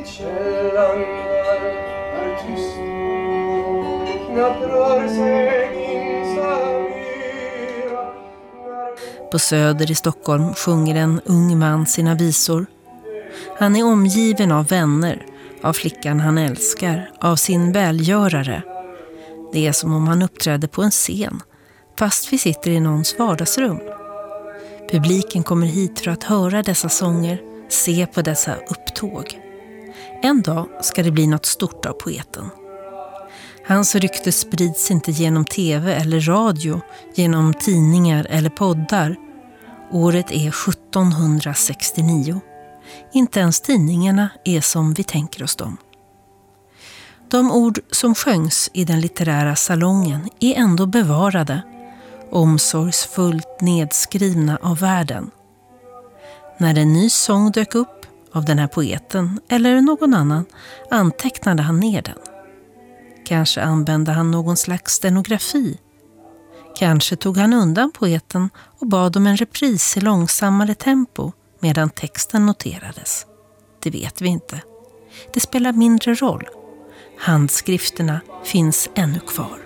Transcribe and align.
vid 0.00 0.08
källan 0.08 1.00
är 2.14 2.36
tyst 2.36 2.76
Knappt 4.30 4.62
rör 4.62 5.08
sig 5.08 5.60
På 9.32 9.38
Söder 9.38 9.90
i 9.90 9.94
Stockholm 9.94 10.54
sjunger 10.54 10.94
en 10.94 11.20
ung 11.24 11.58
man 11.58 11.86
sina 11.86 12.14
visor. 12.14 12.66
Han 13.58 13.76
är 13.76 13.84
omgiven 13.84 14.52
av 14.52 14.66
vänner, 14.66 15.26
av 15.62 15.72
flickan 15.72 16.20
han 16.20 16.38
älskar, 16.38 17.10
av 17.20 17.36
sin 17.36 17.72
välgörare. 17.72 18.62
Det 19.52 19.66
är 19.66 19.72
som 19.72 19.94
om 19.94 20.08
han 20.08 20.22
uppträder 20.22 20.68
på 20.68 20.82
en 20.82 20.90
scen, 20.90 21.40
fast 21.98 22.32
vi 22.32 22.38
sitter 22.38 22.70
i 22.70 22.80
någons 22.80 23.18
vardagsrum. 23.18 23.80
Publiken 24.90 25.42
kommer 25.42 25.66
hit 25.66 26.00
för 26.00 26.10
att 26.10 26.24
höra 26.24 26.62
dessa 26.62 26.88
sånger, 26.88 27.42
se 27.68 28.06
på 28.06 28.22
dessa 28.22 28.54
upptåg. 28.54 29.49
En 30.22 30.42
dag 30.42 30.68
ska 30.80 31.02
det 31.02 31.10
bli 31.10 31.26
något 31.26 31.46
stort 31.46 31.86
av 31.86 31.92
poeten. 31.92 32.50
Hans 33.66 33.94
rykte 33.94 34.32
sprids 34.32 34.90
inte 34.90 35.10
genom 35.10 35.44
tv 35.44 35.94
eller 35.94 36.20
radio, 36.20 36.80
genom 37.14 37.54
tidningar 37.54 38.26
eller 38.30 38.50
poddar. 38.50 39.16
Året 39.90 40.30
är 40.30 40.48
1769. 40.48 42.40
Inte 43.12 43.40
ens 43.40 43.60
tidningarna 43.60 44.28
är 44.44 44.60
som 44.60 44.94
vi 44.94 45.04
tänker 45.04 45.44
oss 45.44 45.56
dem. 45.56 45.76
De 47.30 47.52
ord 47.52 47.78
som 47.90 48.14
sjöngs 48.14 48.70
i 48.72 48.84
den 48.84 49.00
litterära 49.00 49.56
salongen 49.56 50.28
är 50.40 50.54
ändå 50.54 50.86
bevarade, 50.86 51.62
omsorgsfullt 52.30 53.60
nedskrivna 53.60 54.58
av 54.62 54.78
världen. 54.78 55.30
När 56.58 56.78
en 56.78 56.92
ny 56.92 57.10
sång 57.10 57.50
dök 57.50 57.74
upp 57.74 57.99
av 58.32 58.44
den 58.44 58.58
här 58.58 58.66
poeten 58.66 59.40
eller 59.48 59.80
någon 59.80 60.14
annan 60.14 60.44
antecknade 60.90 61.62
han 61.62 61.80
ner 61.80 62.02
den. 62.02 62.18
Kanske 63.26 63.62
använde 63.62 64.12
han 64.12 64.30
någon 64.30 64.56
slags 64.56 64.92
stenografi. 64.94 65.78
Kanske 66.76 67.16
tog 67.16 67.36
han 67.36 67.52
undan 67.52 67.92
poeten 67.92 68.50
och 68.56 68.86
bad 68.86 69.16
om 69.16 69.26
en 69.26 69.36
repris 69.36 69.96
i 69.96 70.00
långsammare 70.00 70.74
tempo 70.74 71.32
medan 71.60 71.90
texten 71.90 72.46
noterades. 72.46 73.26
Det 73.82 73.90
vet 73.90 74.20
vi 74.20 74.28
inte. 74.28 74.62
Det 75.34 75.40
spelar 75.40 75.72
mindre 75.72 76.14
roll. 76.14 76.48
Handskrifterna 77.18 78.20
finns 78.44 78.88
ännu 78.94 79.20
kvar. 79.20 79.58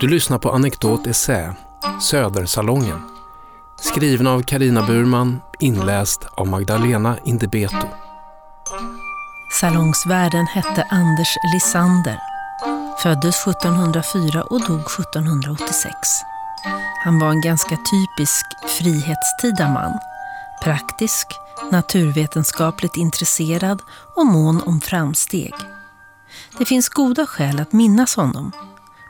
Du 0.00 0.08
lyssnar 0.08 0.38
på 0.38 0.50
Anekdot 0.50 1.06
Essä, 1.06 1.54
Södersalongen. 2.00 3.00
Skriven 3.80 4.26
av 4.26 4.42
Karina 4.42 4.86
Burman, 4.86 5.40
inläst 5.60 6.20
av 6.34 6.46
Magdalena 6.46 7.16
Indebeto. 7.24 7.86
Salongsvärden 9.60 10.46
hette 10.46 10.86
Anders 10.90 11.36
Lisander. 11.54 12.18
Föddes 13.02 13.46
1704 13.46 14.42
och 14.42 14.60
dog 14.60 14.80
1786. 14.80 15.92
Han 17.04 17.18
var 17.18 17.30
en 17.30 17.40
ganska 17.40 17.76
typisk 17.76 18.46
frihetstida 18.78 19.68
man. 19.68 19.98
Praktisk, 20.62 21.26
naturvetenskapligt 21.70 22.96
intresserad 22.96 23.82
och 24.16 24.26
mån 24.26 24.62
om 24.66 24.80
framsteg. 24.80 25.54
Det 26.58 26.64
finns 26.64 26.88
goda 26.88 27.26
skäl 27.26 27.60
att 27.60 27.72
minnas 27.72 28.16
honom 28.16 28.52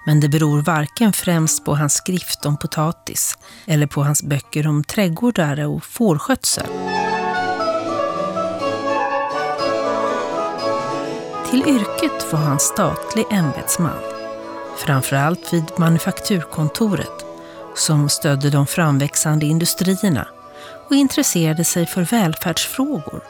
men 0.06 0.20
det 0.20 0.28
beror 0.28 0.62
varken 0.62 1.12
främst 1.12 1.64
på 1.64 1.74
hans 1.74 1.94
skrift 1.94 2.46
om 2.46 2.56
potatis 2.56 3.38
eller 3.66 3.86
på 3.86 4.02
hans 4.02 4.22
böcker 4.22 4.66
om 4.66 4.84
trädgårdar 4.84 5.66
och 5.66 5.84
fårskötsel. 5.84 6.66
Till 11.50 11.62
yrket 11.66 12.32
var 12.32 12.38
han 12.38 12.60
statlig 12.60 13.24
ämbetsman. 13.30 13.98
Framförallt 14.76 15.52
vid 15.52 15.64
manufakturkontoret 15.76 17.24
som 17.74 18.08
stödde 18.08 18.50
de 18.50 18.66
framväxande 18.66 19.46
industrierna 19.46 20.28
och 20.88 20.96
intresserade 20.96 21.64
sig 21.64 21.86
för 21.86 22.02
välfärdsfrågor. 22.02 23.20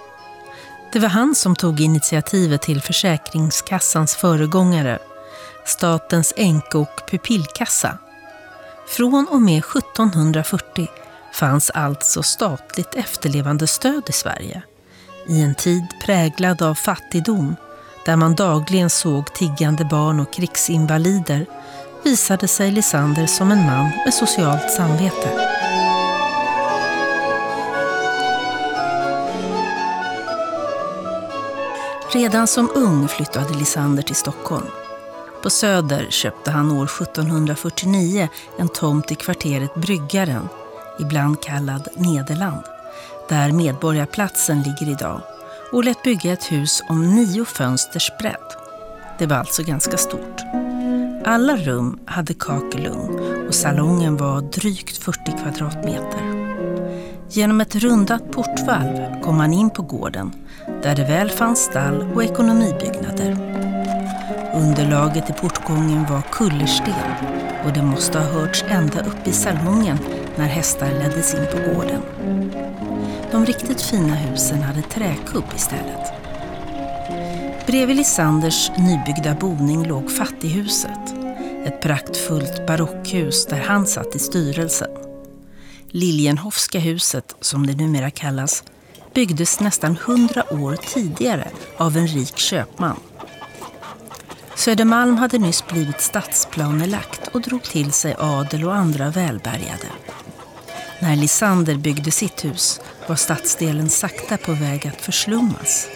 Det 0.93 0.99
var 0.99 1.09
han 1.09 1.35
som 1.35 1.57
tog 1.57 1.81
initiativet 1.81 2.63
till 2.63 2.83
Försäkringskassans 2.83 4.17
föregångare 4.17 4.99
statens 5.67 6.33
änke 6.37 6.79
och 6.79 7.03
pupillkassa. 7.11 7.99
Från 8.89 9.29
och 9.31 9.43
med 9.43 9.59
1740 9.59 10.89
fanns 11.33 11.71
alltså 11.71 12.23
statligt 12.23 12.95
efterlevande 12.95 13.67
stöd 13.67 14.03
i 14.09 14.13
Sverige. 14.13 14.63
I 15.29 15.43
en 15.43 15.55
tid 15.55 15.85
präglad 16.03 16.63
av 16.63 16.75
fattigdom, 16.75 17.57
där 18.05 18.17
man 18.17 18.35
dagligen 18.35 18.91
såg 18.91 19.35
tiggande 19.35 19.85
barn 19.85 20.21
och 20.21 20.33
krigsinvalider, 20.33 21.47
visade 22.05 22.49
sig 22.49 22.71
Lisander 22.71 23.27
som 23.27 23.53
en 23.53 23.67
man 23.67 23.91
med 24.05 24.15
socialt 24.15 24.71
samvete. 24.71 25.31
Redan 32.13 32.47
som 32.47 32.71
ung 32.75 33.09
flyttade 33.09 33.55
Lisander 33.55 34.03
till 34.03 34.17
Stockholm. 34.17 34.86
På 35.47 35.51
Söder 35.51 36.07
köpte 36.11 36.51
han 36.51 36.73
år 36.73 36.85
1749 36.85 38.29
en 38.59 38.69
tomt 38.69 39.13
i 39.13 39.15
kvarteret 39.15 39.75
Bryggaren, 39.75 40.49
ibland 41.01 41.43
kallad 41.43 41.89
Nederland, 41.97 42.63
där 43.29 43.53
Medborgarplatsen 43.53 44.63
ligger 44.63 44.93
idag, 44.93 45.21
och 45.73 45.85
lät 45.85 46.03
bygga 46.03 46.33
ett 46.33 46.53
hus 46.53 46.83
om 46.89 47.15
nio 47.15 47.45
fönsters 47.45 48.11
bredd. 48.19 48.47
Det 49.19 49.27
var 49.27 49.37
alltså 49.37 49.63
ganska 49.63 49.97
stort. 49.97 50.41
Alla 51.25 51.57
rum 51.57 51.99
hade 52.05 52.35
kakelugn 52.35 53.47
och 53.49 53.55
salongen 53.55 54.17
var 54.17 54.41
drygt 54.41 54.99
40 54.99 55.19
kvadratmeter. 55.43 56.51
Genom 57.29 57.61
ett 57.61 57.75
rundat 57.75 58.33
portvalv 58.33 59.23
kom 59.23 59.37
man 59.37 59.53
in 59.53 59.71
på 59.71 59.83
gården 59.83 60.33
där 60.83 60.97
det 60.97 61.05
väl 61.05 61.31
fanns 61.31 61.65
stall 61.65 62.13
och 62.15 62.25
ekonomibyggnader. 62.25 63.57
Underlaget 64.57 65.31
i 65.31 65.33
portgången 65.33 66.07
var 66.11 66.23
kullersten 66.33 66.95
och 67.65 67.73
det 67.73 67.83
måste 67.83 68.19
ha 68.19 68.27
hörts 68.27 68.65
ända 68.69 69.01
upp 69.01 69.29
i 69.29 69.33
salongen 69.33 69.99
när 70.37 70.47
hästar 70.47 70.91
leddes 70.91 71.35
in 71.35 71.47
på 71.53 71.73
gården. 71.73 72.03
De 73.33 73.47
riktigt 73.47 73.83
fina 73.83 74.15
husen 74.15 74.63
hade 74.63 74.83
träkubb 74.83 75.45
istället. 75.57 76.13
Bredvid 77.67 77.97
Lisanders 77.97 78.71
nybyggda 78.79 79.35
boning 79.35 79.87
låg 79.89 80.11
fattighuset. 80.11 81.15
Ett 81.65 81.83
praktfullt 81.83 82.67
barockhus 82.67 83.47
där 83.47 83.61
han 83.61 83.87
satt 83.87 84.17
i 84.17 84.19
styrelsen. 84.19 84.91
Liljenhofska 85.87 86.79
huset, 86.79 87.37
som 87.41 87.67
det 87.67 87.75
numera 87.75 88.11
kallas, 88.11 88.65
byggdes 89.15 89.61
nästan 89.61 89.97
hundra 89.97 90.53
år 90.53 90.77
tidigare 90.77 91.49
av 91.77 91.97
en 91.97 92.07
rik 92.07 92.37
köpman 92.39 92.97
Södermalm 94.67 95.17
hade 95.17 95.39
nyss 95.39 95.67
blivit 95.67 96.01
stadsplanelagt 96.01 97.29
och 97.29 97.41
drog 97.41 97.63
till 97.63 97.93
sig 97.93 98.17
adel 98.19 98.65
och 98.65 98.75
andra 98.75 99.11
välbärgade. 99.11 99.87
När 101.01 101.17
Lisander 101.17 101.77
byggde 101.77 102.11
sitt 102.11 102.45
hus 102.45 102.81
var 103.09 103.17
stadsdelen 103.17 103.89
sakta 103.89 104.37
på 104.37 104.53
väg 104.53 104.87
att 104.87 105.01
förslummas. 105.01 105.89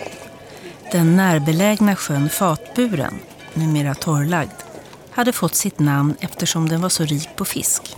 Den 0.92 1.16
närbelägna 1.16 1.97
sjön 1.97 2.28
Fatburen, 2.28 3.14
numera 3.54 3.94
torrlagd, 3.94 4.62
hade 5.10 5.32
fått 5.32 5.54
sitt 5.54 5.78
namn 5.78 6.14
eftersom 6.20 6.69
den 6.69 6.80
var 6.80 6.88
så 6.88 7.04
rik 7.04 7.28
på 7.36 7.44
fisk. 7.44 7.97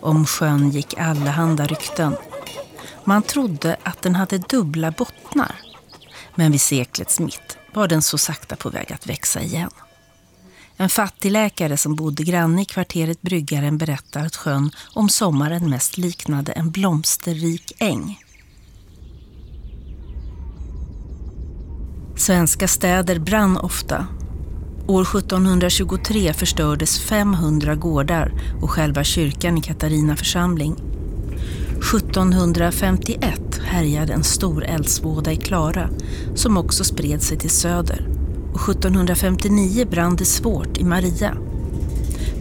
Om 0.00 0.26
sjön 0.26 0.70
gick 0.70 0.98
allehanda 0.98 1.66
rykten. 1.66 2.16
Man 3.04 3.22
trodde 3.22 3.76
att 3.82 4.02
den 4.02 4.14
hade 4.14 4.38
dubbla 4.38 4.90
bottnar. 4.90 5.67
Men 6.38 6.52
vid 6.52 6.60
seklets 6.60 7.20
mitt 7.20 7.58
var 7.74 7.88
den 7.88 8.02
så 8.02 8.18
sakta 8.18 8.56
på 8.56 8.70
väg 8.70 8.92
att 8.92 9.06
växa 9.06 9.42
igen. 9.42 9.70
En 10.76 10.88
fattigläkare 10.88 11.76
som 11.76 11.94
bodde 11.94 12.22
granne 12.24 12.62
i 12.62 12.64
kvarteret 12.64 13.22
Bryggaren 13.22 13.78
berättar 13.78 14.26
att 14.26 14.36
sjön 14.36 14.70
om 14.94 15.08
sommaren 15.08 15.70
mest 15.70 15.98
liknade 15.98 16.52
en 16.52 16.70
blomsterrik 16.70 17.72
äng. 17.78 18.20
Svenska 22.16 22.68
städer 22.68 23.18
brann 23.18 23.56
ofta. 23.56 24.06
År 24.86 25.02
1723 25.02 26.32
förstördes 26.32 27.00
500 27.00 27.74
gårdar 27.74 28.32
och 28.62 28.70
själva 28.70 29.04
kyrkan 29.04 29.58
i 29.58 29.60
Katarina 29.60 30.16
församling. 30.16 30.97
1751 31.78 33.60
härjade 33.64 34.12
en 34.12 34.24
stor 34.24 34.64
eldsvåda 34.64 35.32
i 35.32 35.36
Klara 35.36 35.90
som 36.34 36.56
också 36.56 36.84
spred 36.84 37.22
sig 37.22 37.38
till 37.38 37.50
söder. 37.50 38.08
Och 38.54 38.68
1759 38.68 39.86
brann 39.90 40.16
det 40.16 40.24
svårt 40.24 40.78
i 40.78 40.84
Maria. 40.84 41.36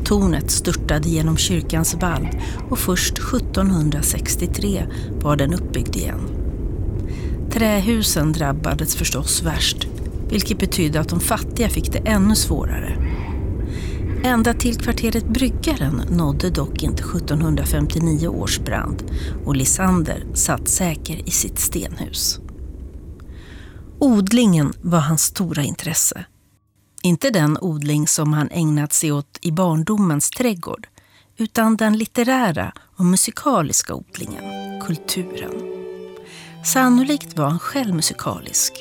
tornet 0.03 0.51
störtade 0.51 1.09
genom 1.09 1.37
kyrkans 1.37 1.95
valv 1.95 2.27
och 2.69 2.79
först 2.79 3.17
1763 3.17 4.85
var 5.21 5.35
den 5.35 5.53
uppbyggd 5.53 5.95
igen. 5.95 6.19
Trähusen 7.51 8.33
drabbades 8.33 8.95
förstås 8.95 9.43
värst, 9.43 9.87
vilket 10.29 10.59
betydde 10.59 10.99
att 10.99 11.09
de 11.09 11.19
fattiga 11.19 11.69
fick 11.69 11.91
det 11.91 11.99
ännu 11.99 12.35
svårare. 12.35 13.06
Ända 14.23 14.53
till 14.53 14.77
kvarteret 14.77 15.27
Bryggaren 15.27 16.01
nådde 16.09 16.49
dock 16.49 16.83
inte 16.83 17.03
1759 17.03 18.27
års 18.27 18.59
brand 18.59 19.11
och 19.45 19.55
Lisander 19.55 20.25
satt 20.33 20.67
säker 20.67 21.27
i 21.29 21.31
sitt 21.31 21.59
stenhus. 21.59 22.39
Odlingen 23.99 24.73
var 24.81 24.99
hans 24.99 25.23
stora 25.23 25.63
intresse. 25.63 26.25
Inte 27.03 27.29
den 27.29 27.57
odling 27.61 28.07
som 28.07 28.33
han 28.33 28.49
ägnat 28.51 28.93
sig 28.93 29.11
åt 29.11 29.39
i 29.41 29.51
barndomens 29.51 30.29
trädgård, 30.29 30.87
utan 31.37 31.77
den 31.77 31.97
litterära 31.97 32.73
och 32.95 33.05
musikaliska 33.05 33.93
odlingen, 33.93 34.43
kulturen. 34.81 35.51
Sannolikt 36.65 37.37
var 37.37 37.49
han 37.49 37.59
själv 37.59 37.95
musikalisk 37.95 38.73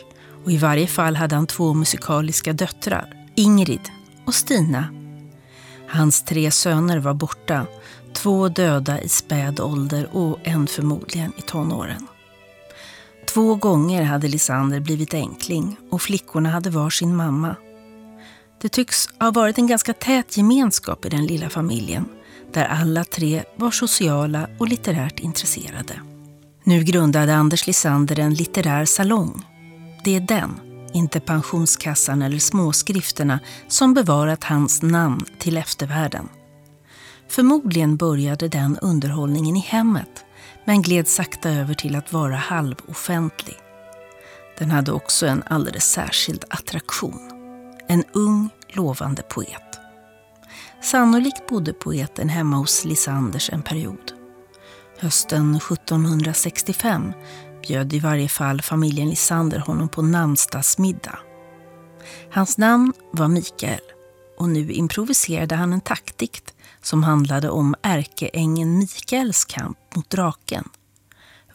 och 0.45 0.53
i 0.53 0.57
varje 0.57 0.87
fall 0.87 1.17
hade 1.17 1.35
han 1.35 1.47
två 1.47 1.75
musikaliska 1.75 2.53
döttrar, 2.53 3.13
Ingrid 3.35 3.91
och 4.27 4.35
Stina. 4.35 5.06
Hans 5.89 6.23
tre 6.23 6.51
söner 6.51 6.99
var 6.99 7.15
borta, 7.15 7.67
två 8.13 8.49
döda 8.49 9.01
i 9.01 9.09
späd 9.09 9.61
ålder 9.61 10.09
och 10.13 10.39
en 10.45 10.67
förmodligen 10.67 11.33
i 11.39 11.43
tonåren. 11.43 12.07
Två 13.35 13.55
gånger 13.55 14.03
hade 14.03 14.29
Lisander 14.29 14.81
blivit 14.81 15.15
enkling 15.15 15.77
och 15.91 16.03
flickorna 16.03 16.49
hade 16.49 16.71
var 16.71 16.91
sin 16.91 17.17
mamma. 17.17 17.57
Det 18.63 18.69
tycks 18.69 19.09
ha 19.21 19.31
varit 19.31 19.59
en 19.59 19.67
ganska 19.67 19.93
tät 19.93 20.37
gemenskap 20.37 21.05
i 21.05 21.09
den 21.09 21.27
lilla 21.27 21.49
familjen 21.49 22.09
där 22.53 22.65
alla 22.65 23.05
tre 23.05 23.43
var 23.57 23.71
sociala 23.71 24.49
och 24.59 24.69
litterärt 24.69 25.21
intresserade. 25.21 26.01
Nu 26.65 26.83
grundade 26.83 27.35
Anders 27.35 27.67
Lisander 27.67 28.19
en 28.19 28.35
litterär 28.35 28.85
salong. 28.85 29.47
Det 30.05 30.17
är 30.17 30.21
den, 30.21 30.61
inte 30.97 31.21
pensionskassan 31.21 32.23
eller 32.23 32.39
småskrifterna, 32.39 33.41
som 33.69 33.95
bevarat 33.95 34.45
hans 34.45 34.83
namn 34.83 35.25
till 35.39 35.57
eftervärlden. 35.57 36.29
Förmodligen 37.29 37.97
började 37.97 38.49
den 38.49 38.79
underhållningen 38.79 39.57
i 39.57 39.61
hemmet 39.61 40.25
men 40.65 40.83
gled 40.83 41.09
sakta 41.09 41.51
över 41.51 41.75
till 41.75 41.97
att 41.97 42.13
vara 42.13 42.37
halvoffentlig. 42.37 43.57
Den 44.59 44.71
hade 44.71 44.93
också 44.93 45.27
en 45.27 45.43
alldeles 45.47 45.85
särskild 45.85 46.45
attraktion. 46.51 47.19
En 47.89 48.05
ung, 48.13 48.51
lovande 48.69 49.23
poet. 49.23 49.81
Sannolikt 50.83 51.49
bodde 51.49 51.73
poeten 51.73 52.29
hemma 52.29 52.57
hos 52.57 52.85
Lisanders 52.85 53.51
en 53.51 53.63
period. 53.63 54.13
Hösten 54.99 55.55
1765 55.55 57.13
bjöd 57.69 57.93
i 57.93 57.99
varje 57.99 58.29
fall 58.29 58.63
familjen 58.63 59.09
Lisander 59.09 59.59
honom 59.59 59.89
på 59.89 60.03
namnsdagsmiddag. 60.03 61.19
Hans 62.31 62.59
namn 62.59 62.93
var 63.13 63.29
Mikael 63.29 63.81
och 64.39 64.49
nu 64.49 64.73
improviserade 64.73 65.55
han 65.55 65.73
en 65.73 65.81
taktdikt 65.81 66.55
som 66.83 67.03
handlade 67.03 67.51
om 67.51 67.75
ärkeängeln 67.83 68.79
Mikaels 68.79 69.45
kamp 69.45 69.79
mot 69.97 70.11
draken. 70.11 70.69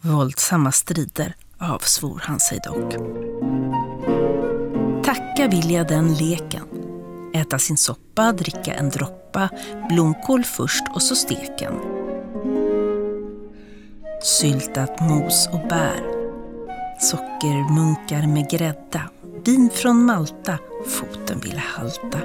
Våldsamma 0.02 0.72
strider 0.72 1.36
avsvor 1.58 2.22
han 2.24 2.40
sig 2.40 2.60
dock. 2.64 2.94
Tacka 5.06 5.48
vill 5.48 5.72
jag 5.72 5.88
den 5.88 6.14
leken. 6.14 6.68
Äta 7.34 7.60
sin 7.60 7.78
soppa, 7.78 8.32
dricka 8.32 8.74
en 8.74 8.90
droppa, 8.90 9.50
blomkål 9.90 10.44
först 10.44 10.84
och 10.94 11.02
så 11.02 11.16
steken. 11.16 12.01
Syltat 14.24 15.00
mos 15.00 15.50
och 15.54 15.68
bär. 15.70 16.04
Sockermunkar 17.00 18.28
med 18.28 18.50
grädda. 18.50 19.02
Vin 19.46 19.70
från 19.74 20.06
Malta, 20.06 20.58
foten 20.88 21.40
vill 21.40 21.58
halta. 21.58 22.20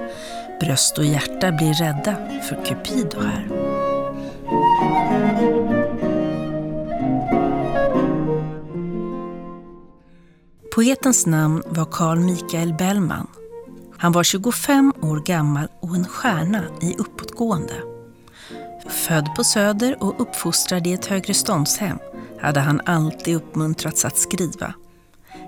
Bröst 0.61 0.99
och 0.99 1.05
hjärta 1.05 1.53
blir 1.53 1.75
rädda 1.75 2.17
för 2.43 2.65
Cupido 2.65 3.21
här. 3.21 3.49
Poetens 10.75 11.27
namn 11.27 11.63
var 11.67 11.85
Carl 11.85 12.19
Michael 12.19 12.75
Bellman. 12.75 13.27
Han 13.99 14.13
var 14.13 14.25
25 14.25 14.93
år 15.03 15.21
gammal 15.21 15.69
och 15.81 15.97
en 15.97 16.05
stjärna 16.05 16.63
i 16.83 16.95
uppåtgående. 16.99 17.96
Född 18.89 19.35
på 19.37 19.45
Söder 19.45 20.03
och 20.03 20.21
uppfostrad 20.21 20.87
i 20.87 20.93
ett 20.93 21.07
högre 21.07 21.35
ståndshem 21.35 21.99
hade 22.41 22.61
han 22.61 22.81
alltid 22.85 23.37
uppmuntrats 23.37 24.05
att 24.05 24.19
skriva. 24.19 24.75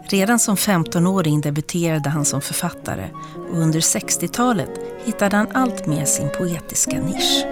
Redan 0.04 0.38
som 0.38 0.56
15-åring 0.56 1.40
debuterade 1.40 2.08
han 2.08 2.24
som 2.24 2.40
författare 2.40 3.08
och 3.50 3.58
under 3.58 3.80
60-talet 3.80 4.70
hittade 5.04 5.36
han 5.36 5.48
allt 5.52 5.86
mer 5.86 6.04
sin 6.04 6.28
poetiska 6.38 7.00
nisch. 7.00 7.44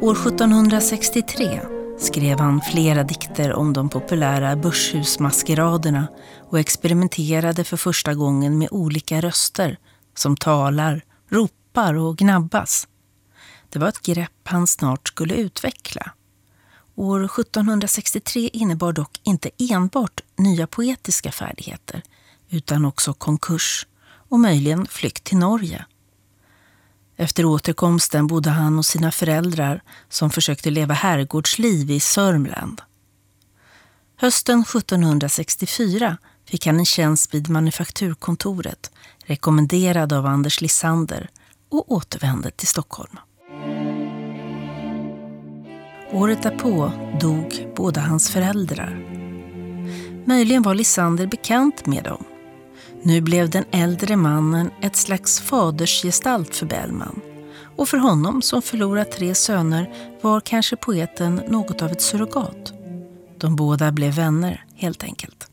År 0.00 0.12
1763 0.12 1.77
skrev 1.98 2.40
han 2.40 2.60
flera 2.60 3.02
dikter 3.02 3.52
om 3.52 3.72
de 3.72 3.88
populära 3.88 4.56
börshusmaskeraderna 4.56 6.08
och 6.50 6.58
experimenterade 6.58 7.64
för 7.64 7.76
första 7.76 8.14
gången 8.14 8.58
med 8.58 8.68
olika 8.70 9.20
röster 9.20 9.78
som 10.14 10.36
talar, 10.36 11.04
ropar 11.28 11.94
och 11.94 12.16
gnabbas. 12.16 12.88
Det 13.68 13.78
var 13.78 13.88
ett 13.88 14.02
grepp 14.02 14.40
han 14.44 14.66
snart 14.66 15.08
skulle 15.08 15.34
utveckla. 15.34 16.10
År 16.94 17.24
1763 17.24 18.48
innebar 18.52 18.92
dock 18.92 19.20
inte 19.22 19.50
enbart 19.70 20.20
nya 20.36 20.66
poetiska 20.66 21.32
färdigheter 21.32 22.02
utan 22.50 22.84
också 22.84 23.12
konkurs 23.12 23.86
och 24.28 24.40
möjligen 24.40 24.86
flykt 24.86 25.24
till 25.24 25.38
Norge. 25.38 25.86
Efter 27.20 27.44
återkomsten 27.44 28.26
bodde 28.26 28.50
han 28.50 28.76
hos 28.76 28.88
sina 28.88 29.10
föräldrar 29.10 29.82
som 30.08 30.30
försökte 30.30 30.70
leva 30.70 30.94
herrgårdsliv 30.94 31.90
i 31.90 32.00
Sörmland. 32.00 32.82
Hösten 34.16 34.60
1764 34.60 36.16
fick 36.48 36.66
han 36.66 36.78
en 36.78 36.84
tjänst 36.84 37.34
vid 37.34 37.48
manufakturkontoret 37.48 38.90
rekommenderad 39.24 40.12
av 40.12 40.26
Anders 40.26 40.60
Lissander 40.60 41.30
och 41.70 41.92
återvände 41.92 42.50
till 42.50 42.68
Stockholm. 42.68 43.18
Året 46.12 46.42
därpå 46.42 46.92
dog 47.20 47.68
båda 47.76 48.00
hans 48.00 48.30
föräldrar. 48.30 49.04
Möjligen 50.26 50.62
var 50.62 50.74
Lissander 50.74 51.26
bekant 51.26 51.86
med 51.86 52.04
dem. 52.04 52.24
Nu 53.02 53.20
blev 53.20 53.50
den 53.50 53.64
äldre 53.70 54.16
mannen 54.16 54.70
ett 54.82 54.96
slags 54.96 55.40
fadersgestalt 55.40 56.56
för 56.56 56.66
Bellman. 56.66 57.20
Och 57.76 57.88
för 57.88 57.98
honom 57.98 58.42
som 58.42 58.62
förlorat 58.62 59.12
tre 59.12 59.34
söner 59.34 59.94
var 60.20 60.40
kanske 60.40 60.76
poeten 60.76 61.40
något 61.48 61.82
av 61.82 61.92
ett 61.92 62.02
surrogat. 62.02 62.72
De 63.38 63.56
båda 63.56 63.92
blev 63.92 64.14
vänner, 64.14 64.64
helt 64.74 65.04
enkelt. 65.04 65.46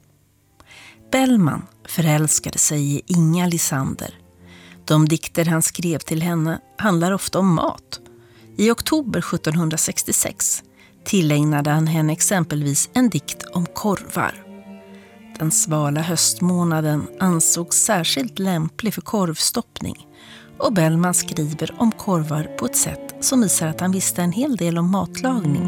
Bellman 1.12 1.66
förälskade 1.88 2.58
sig 2.58 2.96
i 2.96 3.02
Inga 3.06 3.48
Lisander. 3.48 4.20
De 4.86 5.08
dikter 5.08 5.46
han 5.46 5.62
skrev 5.62 6.00
till 6.00 6.22
henne 6.22 6.60
handlar 6.78 7.12
ofta 7.12 7.40
om 7.40 7.56
mat 7.56 8.00
i 8.58 8.72
oktober 8.72 9.20
1766 9.20 10.64
tillägnade 11.06 11.70
han 11.70 11.88
henne 11.88 12.14
exempelvis 12.14 12.90
en 12.94 13.10
dikt 13.10 13.44
om 13.44 13.66
korvar. 13.66 14.45
Den 15.40 15.52
svala 15.52 16.02
höstmånaden 16.02 17.08
ansågs 17.20 17.78
särskilt 17.78 18.40
lämplig 18.40 18.94
för 18.94 19.02
korvstoppning 19.02 20.08
och 20.58 20.74
Bellman 20.74 21.14
skriver 21.14 21.76
om 21.78 21.92
korvar 21.92 22.44
på 22.44 22.66
ett 22.66 22.76
sätt 22.76 23.16
som 23.20 23.42
visar 23.42 23.68
att 23.68 23.80
han 23.80 23.92
visste 23.92 24.22
en 24.22 24.32
hel 24.32 24.56
del 24.56 24.78
om 24.78 24.92
matlagning. 24.92 25.68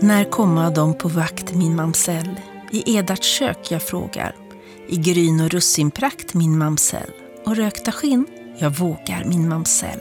När 0.00 0.30
komma 0.30 0.70
de 0.70 0.94
på 0.94 1.08
vakt 1.08 1.54
min 1.54 1.76
mamsell? 1.76 2.40
I 2.70 2.96
Edarts 2.96 3.38
kök 3.38 3.70
jag 3.70 3.82
frågar. 3.82 4.36
I 4.88 4.96
gryn 4.96 5.40
och 5.40 5.50
russinprakt 5.50 6.34
min 6.34 6.58
mamsell. 6.58 7.10
Och 7.46 7.56
rökta 7.56 7.92
skinn 7.92 8.26
jag 8.58 8.70
vågar, 8.70 9.24
min 9.24 9.48
mamsell. 9.48 10.00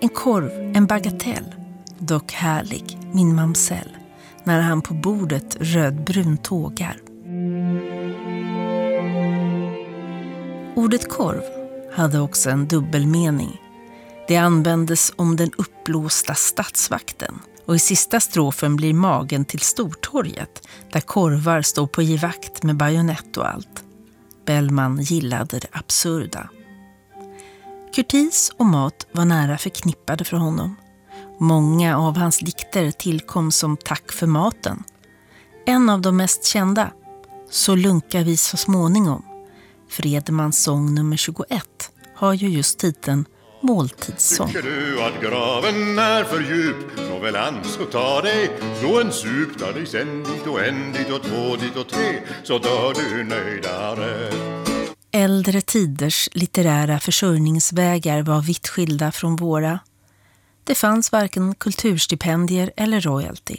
En 0.00 0.08
korv, 0.08 0.76
en 0.76 0.86
bagatell. 0.86 1.54
Dock 1.98 2.32
härlig, 2.32 2.98
min 3.12 3.34
mamsell. 3.34 3.88
När 4.44 4.60
han 4.60 4.82
på 4.82 4.94
bordet 4.94 5.56
rödbrun 5.60 6.36
tågar. 6.36 6.96
Ordet 10.74 11.08
korv 11.08 11.42
hade 11.94 12.20
också 12.20 12.50
en 12.50 12.68
dubbelmening. 12.68 13.60
Det 14.28 14.36
användes 14.36 15.12
om 15.16 15.36
den 15.36 15.50
uppblåsta 15.56 16.34
statsvakten 16.34 17.38
Och 17.66 17.76
i 17.76 17.78
sista 17.78 18.20
strofen 18.20 18.76
blir 18.76 18.94
magen 18.94 19.44
till 19.44 19.60
Stortorget 19.60 20.68
där 20.92 21.00
korvar 21.00 21.62
står 21.62 21.86
på 21.86 22.02
givakt 22.02 22.62
med 22.62 22.76
bajonett 22.76 23.36
och 23.36 23.48
allt. 23.48 23.84
Bellman 24.46 25.02
gillade 25.02 25.58
det 25.58 25.68
absurda. 25.72 26.48
Kurtis 27.94 28.52
och 28.56 28.66
mat 28.66 29.06
var 29.12 29.24
nära 29.24 29.58
förknippade 29.58 30.24
för 30.24 30.36
honom. 30.36 30.76
Många 31.42 31.98
av 31.98 32.16
hans 32.16 32.38
dikter 32.38 32.90
tillkom 32.90 33.52
som 33.52 33.76
tack 33.76 34.12
för 34.12 34.26
maten. 34.26 34.82
En 35.66 35.90
av 35.90 36.00
de 36.00 36.16
mest 36.16 36.44
kända, 36.44 36.92
Så 37.50 37.74
lunkar 37.74 38.24
vi 38.24 38.36
så 38.36 38.56
småningom, 38.56 39.22
Fredmans 39.88 40.62
sång 40.62 40.94
nummer 40.94 41.16
21, 41.16 41.64
har 42.14 42.34
ju 42.34 42.48
just 42.48 42.78
titeln 42.78 43.24
Måltidssång. 43.60 44.46
Tycker 44.46 44.62
du 44.62 45.02
att 45.02 45.22
graven 45.22 45.98
är 45.98 46.24
för 46.24 46.40
djup, 46.40 46.76
så 47.08 47.18
väl 47.18 47.36
ans 47.36 47.78
och 47.78 47.92
ta 47.92 48.20
dig 48.20 48.50
Slå 48.80 49.00
en 49.00 49.12
sup, 49.12 49.58
ta 49.58 49.72
dig 49.72 49.86
sen 49.86 50.24
dit 50.24 50.46
och 50.46 50.64
en 50.64 50.92
dit 50.92 51.10
och 51.10 51.22
två 51.22 51.56
dit 51.56 51.76
och 51.76 51.88
tre 51.88 52.20
Så 52.42 52.58
dör 52.58 52.94
du 52.94 53.24
nöjdare 53.24 54.30
Äldre 55.12 55.60
tiders 55.60 56.28
litterära 56.32 57.00
försörjningsvägar 57.00 58.22
var 58.22 58.40
vitt 58.40 58.68
skilda 58.68 59.12
från 59.12 59.36
våra. 59.36 59.78
Det 60.64 60.74
fanns 60.74 61.12
varken 61.12 61.54
kulturstipendier 61.54 62.72
eller 62.76 63.00
royalty 63.00 63.56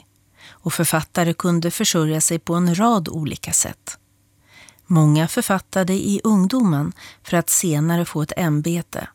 och 0.49 0.73
författare 0.73 1.33
kunde 1.33 1.71
försörja 1.71 2.21
sig 2.21 2.39
på 2.39 2.55
en 2.55 2.79
rad 2.79 3.09
olika 3.09 3.53
sätt. 3.53 3.97
Många 4.85 5.27
författade 5.27 5.93
i 5.93 6.21
ungdomen 6.23 6.93
för 7.23 7.37
att 7.37 7.49
senare 7.49 8.05
få 8.05 8.21
ett 8.21 8.33
ämbete. 8.37 9.07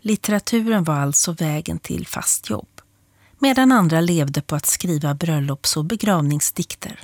Litteraturen 0.00 0.84
var 0.84 0.94
alltså 0.94 1.32
vägen 1.32 1.78
till 1.78 2.06
fast 2.06 2.50
jobb, 2.50 2.80
medan 3.38 3.72
andra 3.72 4.00
levde 4.00 4.42
på 4.42 4.56
att 4.56 4.66
skriva 4.66 5.14
bröllops 5.14 5.76
och 5.76 5.84
begravningsdikter. 5.84 7.00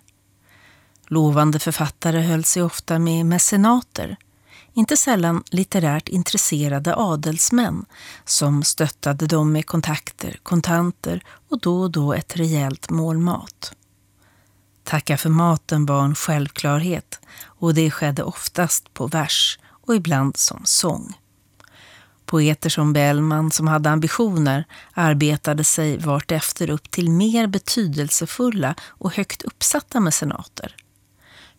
Lovande 1.07 1.59
författare 1.59 2.21
höll 2.21 2.45
sig 2.45 2.63
ofta 2.63 2.99
med 2.99 3.27
mecenater, 3.27 4.17
inte 4.75 4.97
sällan 4.97 5.43
litterärt 5.50 6.09
intresserade 6.09 6.95
adelsmän 6.97 7.85
som 8.25 8.62
stöttade 8.62 9.27
dem 9.27 9.53
med 9.53 9.67
kontakter, 9.67 10.39
kontanter 10.43 11.23
och 11.49 11.61
då 11.61 11.81
och 11.81 11.91
då 11.91 12.12
ett 12.12 12.37
rejält 12.37 12.91
mål 12.91 13.19
mat. 13.19 13.73
Tacka 14.85 15.17
för 15.17 15.31
maten 15.31 15.87
var 15.87 16.05
en 16.05 16.15
självklarhet 16.15 17.21
och 17.45 17.75
det 17.75 17.91
skedde 17.91 18.23
oftast 18.23 18.95
på 18.95 19.07
vers 19.07 19.59
och 19.87 19.95
ibland 19.95 20.37
som 20.37 20.61
sång. 20.65 21.15
Poeter 22.27 22.71
som 22.71 22.93
Bellman 22.93 23.50
som 23.50 23.69
hade 23.69 23.91
ambitioner 23.91 24.65
arbetade 24.93 25.65
sig 25.65 25.99
vartefter 25.99 26.71
upp 26.71 26.91
till 26.91 27.11
mer 27.11 27.47
betydelsefulla 27.47 28.75
och 28.89 29.15
högt 29.15 29.43
uppsatta 29.43 30.00
mecenater. 30.00 30.77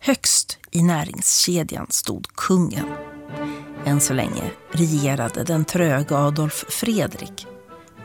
Högst 0.04 0.58
i 0.72 0.84
näringskedjan 0.84 1.88
stod 1.90 2.28
kungen. 2.36 2.86
Än 3.86 4.02
så 4.02 4.14
länge 4.14 4.52
regerade 4.72 5.44
den 5.44 5.66
tröga 5.66 6.18
Adolf 6.18 6.66
Fredrik. 6.70 7.48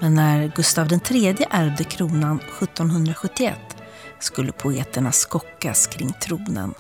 Men 0.01 0.15
när 0.15 0.53
Gustav 0.57 0.93
III 0.93 1.37
ärvde 1.51 1.85
kronan 1.85 2.39
1771 2.39 3.55
skulle 4.21 4.53
poeterna 4.53 5.13
skockas 5.13 5.87
kring 5.87 6.13
tronen. 6.23 6.75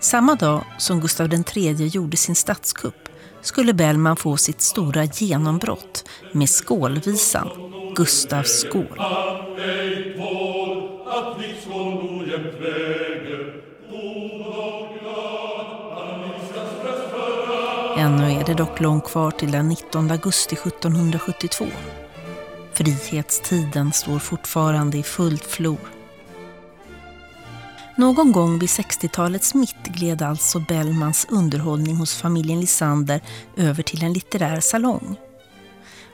Samma 0.00 0.34
dag 0.34 0.64
som 0.78 1.00
Gustav 1.00 1.34
III 1.56 1.86
gjorde 1.86 2.16
sin 2.16 2.34
statskupp 2.34 3.08
skulle 3.42 3.74
Bellman 3.74 4.16
få 4.16 4.36
sitt 4.36 4.60
stora 4.60 5.04
genombrott 5.04 6.04
med 6.32 6.50
skålvisan 6.50 7.48
Gustavs 7.96 8.60
skål. 8.60 9.00
Det 18.46 18.54
dock 18.54 18.80
långt 18.80 19.04
kvar 19.04 19.30
till 19.30 19.50
den 19.50 19.68
19 19.68 20.10
augusti 20.10 20.54
1772. 20.54 21.66
Frihetstiden 22.72 23.92
står 23.92 24.18
fortfarande 24.18 24.98
i 24.98 25.02
fullt 25.02 25.44
flor. 25.44 25.78
Någon 27.96 28.32
gång 28.32 28.58
vid 28.58 28.68
60-talets 28.68 29.54
mitt 29.54 29.82
gled 29.84 30.22
alltså 30.22 30.60
Bellmans 30.60 31.26
underhållning 31.30 31.96
hos 31.96 32.14
familjen 32.14 32.60
Lisander 32.60 33.20
över 33.56 33.82
till 33.82 34.04
en 34.04 34.12
litterär 34.12 34.60
salong. 34.60 35.16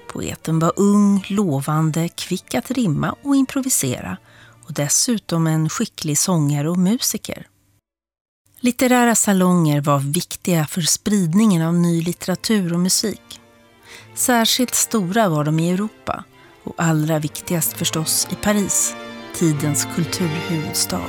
Poeten 0.09 0.59
var 0.59 0.73
ung, 0.77 1.25
lovande, 1.29 2.09
kvick 2.09 2.55
att 2.55 2.71
rimma 2.71 3.17
och 3.23 3.37
improvisera 3.37 4.17
och 4.67 4.73
dessutom 4.73 5.47
en 5.47 5.69
skicklig 5.69 6.19
sångare 6.19 6.71
och 6.71 6.79
musiker. 6.79 7.47
Litterära 8.65 9.15
salonger 9.15 9.81
var 9.81 9.99
viktiga 9.99 10.67
för 10.67 10.81
spridningen 10.81 11.63
av 11.63 11.75
ny 11.75 12.03
litteratur 12.03 12.73
och 12.73 12.81
musik. 12.81 13.41
Särskilt 14.15 14.75
stora 14.75 15.29
var 15.29 15.45
de 15.45 15.61
i 15.61 15.71
Europa 15.71 16.25
och 16.65 16.75
allra 16.77 17.19
viktigast 17.19 17.73
förstås 17.73 18.29
i 18.31 18.35
Paris, 18.35 18.95
tidens 19.35 19.89
kulturhuvudstad. 19.95 21.01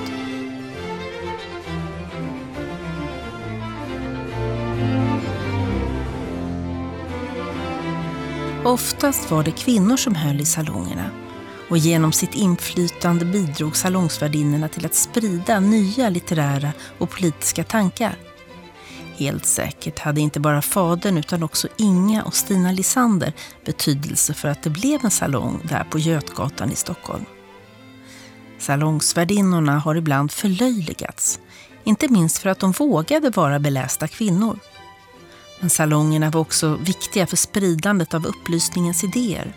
Oftast 8.63 9.31
var 9.31 9.43
det 9.43 9.51
kvinnor 9.51 9.97
som 9.97 10.15
höll 10.15 10.41
i 10.41 10.45
salongerna 10.45 11.22
och 11.73 11.79
genom 11.79 12.11
sitt 12.11 12.35
inflytande 12.35 13.25
bidrog 13.25 13.75
salongsvärdinnorna 13.75 14.67
till 14.67 14.85
att 14.85 14.95
sprida 14.95 15.59
nya 15.59 16.09
litterära 16.09 16.71
och 16.97 17.09
politiska 17.09 17.63
tankar. 17.63 18.15
Helt 19.17 19.45
säkert 19.45 19.99
hade 19.99 20.21
inte 20.21 20.39
bara 20.39 20.61
fadern 20.61 21.17
utan 21.17 21.43
också 21.43 21.67
Inga 21.77 22.23
och 22.23 22.35
Stina 22.35 22.71
Lisander 22.71 23.33
betydelse 23.65 24.33
för 24.33 24.47
att 24.47 24.63
det 24.63 24.69
blev 24.69 25.05
en 25.05 25.11
salong 25.11 25.59
där 25.63 25.83
på 25.83 25.99
Götgatan 25.99 26.71
i 26.71 26.75
Stockholm. 26.75 27.25
Salongsvärdinnorna 28.59 29.79
har 29.79 29.95
ibland 29.95 30.31
förlöjligats, 30.31 31.39
inte 31.83 32.07
minst 32.07 32.37
för 32.37 32.49
att 32.49 32.59
de 32.59 32.71
vågade 32.71 33.29
vara 33.29 33.59
belästa 33.59 34.07
kvinnor. 34.07 34.59
Men 35.59 35.69
salongerna 35.69 36.29
var 36.29 36.41
också 36.41 36.75
viktiga 36.75 37.27
för 37.27 37.37
spridandet 37.37 38.13
av 38.13 38.25
upplysningens 38.25 39.03
idéer. 39.03 39.53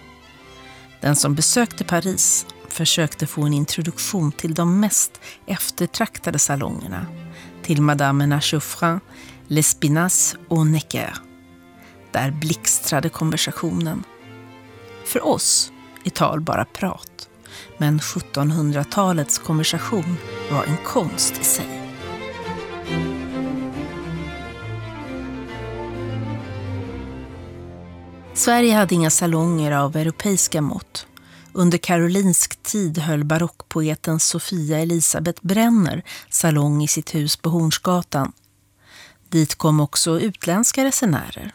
Den 1.01 1.17
som 1.17 1.35
besökte 1.35 1.85
Paris 1.85 2.47
försökte 2.69 3.27
få 3.27 3.43
en 3.43 3.53
introduktion 3.53 4.33
till 4.33 4.55
de 4.55 4.81
mest 4.81 5.21
eftertraktade 5.47 6.39
salongerna. 6.39 7.07
Till 7.63 7.83
Madame 7.83 8.41
Chauffrin, 8.41 9.01
Lespinasse 9.47 10.37
och 10.49 10.67
Necker. 10.67 11.15
Där 12.13 12.31
blixtrade 12.31 13.09
konversationen. 13.09 14.05
För 15.05 15.27
oss 15.27 15.73
är 16.05 16.11
tal 16.11 16.41
bara 16.41 16.65
prat. 16.65 17.29
Men 17.79 18.01
1700-talets 18.01 19.39
konversation 19.39 20.17
var 20.51 20.65
en 20.65 20.77
konst 20.85 21.41
i 21.41 21.45
sig. 21.45 21.86
Sverige 28.37 28.75
hade 28.75 28.95
inga 28.95 29.11
salonger 29.11 29.73
av 29.73 29.97
europeiska 29.97 30.61
mått. 30.61 31.07
Under 31.53 31.79
karolinsk 31.79 32.63
tid 32.63 32.99
höll 32.99 33.25
barockpoeten 33.25 34.21
Sofia 34.21 34.79
Elisabeth 34.79 35.47
Brenner 35.47 36.03
salong 36.31 36.83
i 36.83 36.89
sitt 36.89 37.15
hus 37.15 37.37
på 37.37 37.49
Hornsgatan. 37.49 38.33
Dit 39.29 39.55
kom 39.55 39.81
också 39.81 40.21
utländska 40.21 40.85
resenärer. 40.85 41.55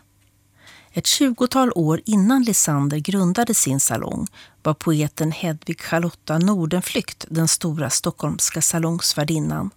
Ett 0.92 1.08
tjugotal 1.08 1.72
år 1.76 2.02
innan 2.06 2.44
Lisander 2.44 2.98
grundade 2.98 3.54
sin 3.54 3.80
salong 3.80 4.28
var 4.64 4.74
poeten 4.74 5.32
Hedvig 5.32 5.82
Charlotta 5.82 6.38
Nordenflykt 6.38 7.26
den 7.30 7.48
stora 7.48 7.90
stockholmska 7.90 8.62
salongsvärdinnan. 8.62 9.70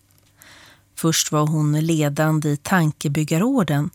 Först 0.96 1.32
var 1.32 1.46
hon 1.46 1.80
ledande 1.80 2.48
i 2.48 2.56
Tankebyggarorden 2.56 3.90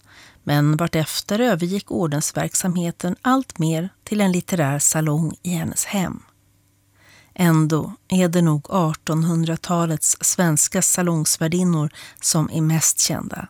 men 0.49 0.77
vartefter 0.77 1.39
övergick 1.39 1.91
ordensverksamheten 1.91 3.15
allt 3.21 3.59
mer 3.59 3.89
till 4.03 4.21
en 4.21 4.31
litterär 4.31 4.79
salong 4.79 5.35
i 5.43 5.49
hennes 5.49 5.85
hem. 5.85 6.19
Ändå 7.33 7.93
är 8.07 8.27
det 8.27 8.41
nog 8.41 8.63
1800-talets 8.63 10.17
svenska 10.21 10.81
salongsvärdinnor 10.81 11.89
som 12.21 12.49
är 12.53 12.61
mest 12.61 12.99
kända. 12.99 13.47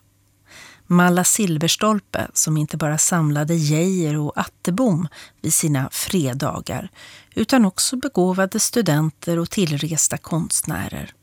Malla 0.87 1.23
Silverstolpe 1.23 2.27
som 2.33 2.57
inte 2.57 2.77
bara 2.77 2.97
samlade 2.97 3.55
Geijer 3.55 4.17
och 4.17 4.33
Attebom 4.35 5.07
vid 5.41 5.53
sina 5.53 5.89
fredagar 5.91 6.91
utan 7.35 7.65
också 7.65 7.97
begåvade 7.97 8.59
studenter 8.59 9.39
och 9.39 9.49
tillresta 9.49 10.17
konstnärer. 10.17 11.13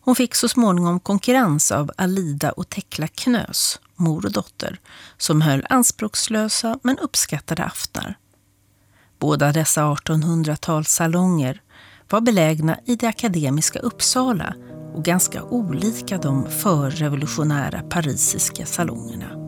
Hon 0.00 0.14
fick 0.14 0.34
så 0.34 0.48
småningom 0.48 1.00
konkurrens 1.00 1.72
av 1.72 1.90
Alida 1.96 2.52
och 2.52 2.68
Tekla 2.68 3.08
Knös, 3.08 3.80
mor 3.96 4.26
och 4.26 4.32
dotter, 4.32 4.80
som 5.18 5.40
höll 5.40 5.66
anspråkslösa 5.70 6.78
men 6.82 6.98
uppskattade 6.98 7.64
aftnar. 7.64 8.18
Båda 9.18 9.52
dessa 9.52 9.82
1800-talssalonger 9.82 11.60
var 12.10 12.20
belägna 12.20 12.78
i 12.84 12.96
det 12.96 13.06
akademiska 13.06 13.78
Uppsala 13.78 14.54
och 14.94 15.04
ganska 15.04 15.42
olika 15.42 16.18
de 16.18 16.50
förrevolutionära 16.50 17.82
parisiska 17.82 18.66
salongerna. 18.66 19.44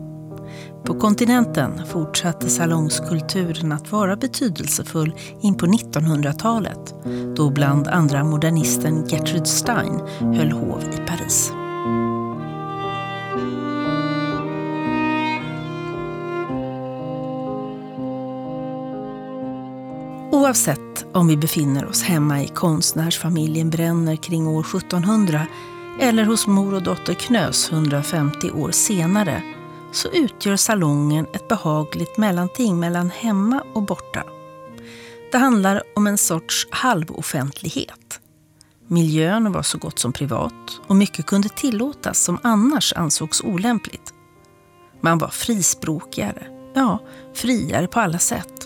På 0.85 0.99
kontinenten 0.99 1.85
fortsatte 1.85 2.49
salongskulturen 2.49 3.71
att 3.71 3.91
vara 3.91 4.15
betydelsefull 4.15 5.15
in 5.41 5.57
på 5.57 5.65
1900-talet 5.65 6.95
då 7.35 7.49
bland 7.49 7.87
andra 7.87 8.23
modernisten 8.23 9.07
Gertrude 9.07 9.45
Stein 9.45 10.01
höll 10.19 10.51
hov 10.51 10.81
i 10.93 10.97
Paris. 10.97 11.51
Oavsett 20.47 21.05
om 21.13 21.27
vi 21.27 21.37
befinner 21.37 21.85
oss 21.85 22.03
hemma 22.03 22.43
i 22.43 22.47
konstnärsfamiljen 22.47 23.69
Brenner 23.69 24.15
kring 24.15 24.47
år 24.47 24.61
1700 24.61 25.47
eller 25.99 26.23
hos 26.23 26.47
mor 26.47 26.73
och 26.73 26.83
dotter 26.83 27.13
Knös 27.13 27.71
150 27.71 28.51
år 28.51 28.71
senare 28.71 29.43
så 29.91 30.07
utgör 30.07 30.55
salongen 30.55 31.27
ett 31.33 31.47
behagligt 31.47 32.17
mellanting 32.17 32.79
mellan 32.79 33.09
hemma 33.09 33.63
och 33.73 33.83
borta. 33.83 34.23
Det 35.31 35.37
handlar 35.37 35.83
om 35.95 36.07
en 36.07 36.17
sorts 36.17 36.67
halvoffentlighet. 36.71 38.19
Miljön 38.87 39.51
var 39.51 39.63
så 39.63 39.77
gott 39.77 39.99
som 39.99 40.13
privat 40.13 40.79
och 40.87 40.95
mycket 40.95 41.25
kunde 41.25 41.49
tillåtas 41.49 42.19
som 42.19 42.39
annars 42.43 42.93
ansågs 42.93 43.41
olämpligt. 43.41 44.13
Man 45.01 45.17
var 45.17 45.29
frispråkigare, 45.29 46.47
ja, 46.75 46.99
friare 47.33 47.87
på 47.87 47.99
alla 47.99 48.19
sätt. 48.19 48.56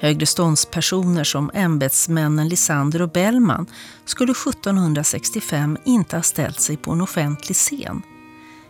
Högreståndspersoner 0.00 1.24
som 1.24 1.50
ämbetsmännen 1.54 2.48
Lisander 2.48 3.02
och 3.02 3.10
Bellman 3.10 3.66
skulle 4.04 4.32
1765 4.32 5.78
inte 5.84 6.16
ha 6.16 6.22
ställt 6.22 6.60
sig 6.60 6.76
på 6.76 6.92
en 6.92 7.00
offentlig 7.00 7.56
scen. 7.56 8.02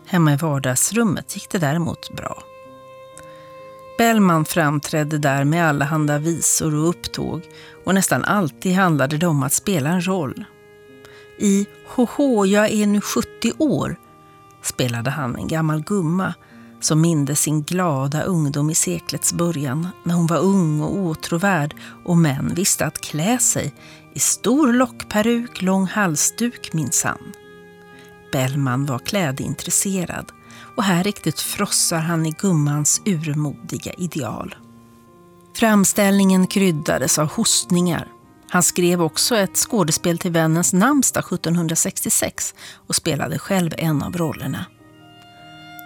Hemma 0.07 0.33
i 0.33 0.37
vardagsrummet 0.37 1.35
gick 1.35 1.51
det 1.51 1.59
däremot 1.59 2.17
bra. 2.17 2.43
Bellman 3.99 4.45
framträdde 4.45 5.19
där 5.19 5.45
med 5.45 5.69
allehanda 5.69 6.19
visor 6.19 6.75
och 6.75 6.89
upptåg 6.89 7.43
och 7.85 7.95
nästan 7.95 8.25
alltid 8.25 8.75
handlade 8.75 9.19
det 9.19 9.27
om 9.27 9.43
att 9.43 9.53
spela 9.53 9.91
en 9.91 10.07
roll. 10.07 10.45
I 11.39 11.67
Hoho, 11.87 12.47
jag 12.47 12.71
är 12.71 12.87
nu 12.87 13.01
70 13.01 13.53
år 13.59 13.97
spelade 14.63 15.11
han 15.11 15.37
en 15.37 15.49
gammal 15.49 15.83
gumma 15.83 16.35
som 16.81 17.01
mindes 17.01 17.41
sin 17.41 17.63
glada 17.63 18.23
ungdom 18.23 18.71
i 18.71 18.75
seklets 18.75 19.33
början 19.33 19.89
när 20.05 20.15
hon 20.15 20.27
var 20.27 20.39
ung 20.39 20.81
och 20.81 20.99
åtråvärd 20.99 21.75
och 22.05 22.17
män 22.17 22.53
visste 22.55 22.87
att 22.87 23.01
klä 23.01 23.39
sig 23.39 23.75
i 24.15 24.19
stor 24.19 24.73
lockperuk, 24.73 25.63
lång 25.63 25.87
halsduk 25.87 26.73
minsann. 26.73 27.33
Bellman 28.33 28.87
var 28.87 28.99
klädintresserad 28.99 30.33
och 30.77 30.85
här 30.85 31.05
riktigt 31.05 31.41
frossar 31.41 32.01
han 32.01 32.27
i 32.27 32.31
gummans 32.31 33.03
urmodiga 33.05 33.93
ideal. 33.93 34.55
Framställningen 35.55 36.47
kryddades 36.47 37.19
av 37.19 37.27
hostningar. 37.29 38.09
Han 38.51 38.63
skrev 38.63 39.03
också 39.03 39.37
ett 39.37 39.57
skådespel 39.57 40.19
till 40.19 40.31
vännens 40.31 40.73
namnsdag 40.73 41.25
1766 41.33 42.55
och 42.87 42.95
spelade 42.95 43.39
själv 43.39 43.71
en 43.79 44.03
av 44.03 44.17
rollerna. 44.17 44.67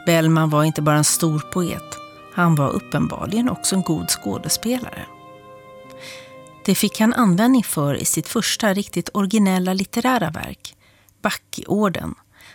Bellman 0.07 0.51
var 0.51 0.65
inte 0.65 0.83
bara 0.83 0.97
en 0.97 1.05
stor 1.05 1.39
poet, 1.53 1.99
han 2.35 2.55
var 2.55 2.71
uppenbarligen 2.71 3.49
också 3.49 3.77
en 3.77 3.83
god 3.83 4.11
skådespelare. 4.11 5.07
Det 6.65 6.75
fick 6.75 7.01
han 7.01 7.15
användning 7.15 7.65
för 7.65 7.95
i 7.95 8.05
sitt 8.05 8.29
första 8.29 8.75
riktigt 8.75 9.09
originella 9.15 9.75
litterära 9.75 10.31
verk, 10.31 10.77
Backiorden, 11.23 12.15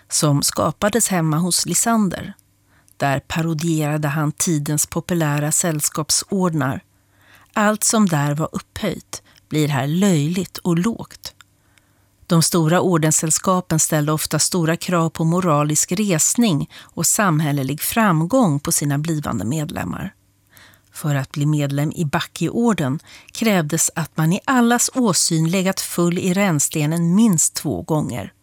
som 0.10 0.42
skapades 0.42 1.08
hemma 1.08 1.38
hos 1.38 1.66
Lisander. 1.66 2.34
Där 2.98 3.20
parodierade 3.20 4.08
han 4.08 4.32
tidens 4.32 4.86
populära 4.86 5.52
sällskapsordnar. 5.52 6.84
Allt 7.54 7.84
som 7.84 8.06
där 8.06 8.36
var 8.36 8.50
upphöjt 8.52 9.24
blir 9.50 9.68
här 9.68 9.88
löjligt 9.88 10.58
och 10.58 10.80
lågt. 10.80 11.34
De 12.28 12.44
stora 12.44 12.82
ordenssällskapen 12.82 13.80
ställde 13.80 14.12
ofta 14.12 14.40
stora 14.40 14.78
krav 14.78 15.10
på 15.10 15.24
moralisk 15.24 15.92
resning 15.92 16.70
och 16.82 17.06
samhällelig 17.06 17.82
framgång 17.82 18.60
på 18.60 18.72
sina 18.72 18.98
blivande 18.98 19.46
medlemmar. 19.46 20.14
För 20.94 21.16
att 21.16 21.32
bli 21.32 21.46
medlem 21.46 21.92
i 21.92 22.06
Bacchiorden 22.06 23.00
krävdes 23.32 23.92
att 23.96 24.18
man 24.18 24.34
i 24.34 24.40
allas 24.46 24.90
åsyn 24.96 25.50
legat 25.50 25.80
full 25.80 26.18
i 26.18 26.34
rännstenen 26.34 27.16
minst 27.16 27.54
två 27.54 27.82
gånger. 27.82 28.34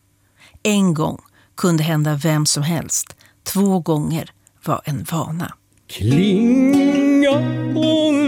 En 0.63 0.95
gång 0.95 1.23
kunde 1.57 1.83
hända 1.83 2.15
vem 2.15 2.47
som 2.47 2.63
helst. 2.63 3.17
Två 3.43 3.81
gånger 3.81 4.31
var 4.65 4.83
en 4.85 5.07
vana. 5.11 5.55
Klinga 5.87 7.41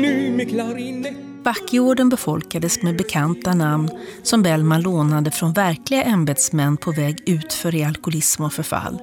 nu 0.00 0.34
med 0.36 0.48
klarinett 0.48 1.25
Backjorden 1.46 2.08
befolkades 2.08 2.82
med 2.82 2.96
bekanta 2.96 3.54
namn 3.54 3.90
som 4.22 4.42
Bellman 4.42 4.82
lånade 4.82 5.30
från 5.30 5.52
verkliga 5.52 6.02
ämbetsmän 6.02 6.76
på 6.76 6.92
väg 6.92 7.22
utför 7.26 7.74
i 7.74 7.84
alkoholism 7.84 8.42
och 8.42 8.52
förfall. 8.52 8.98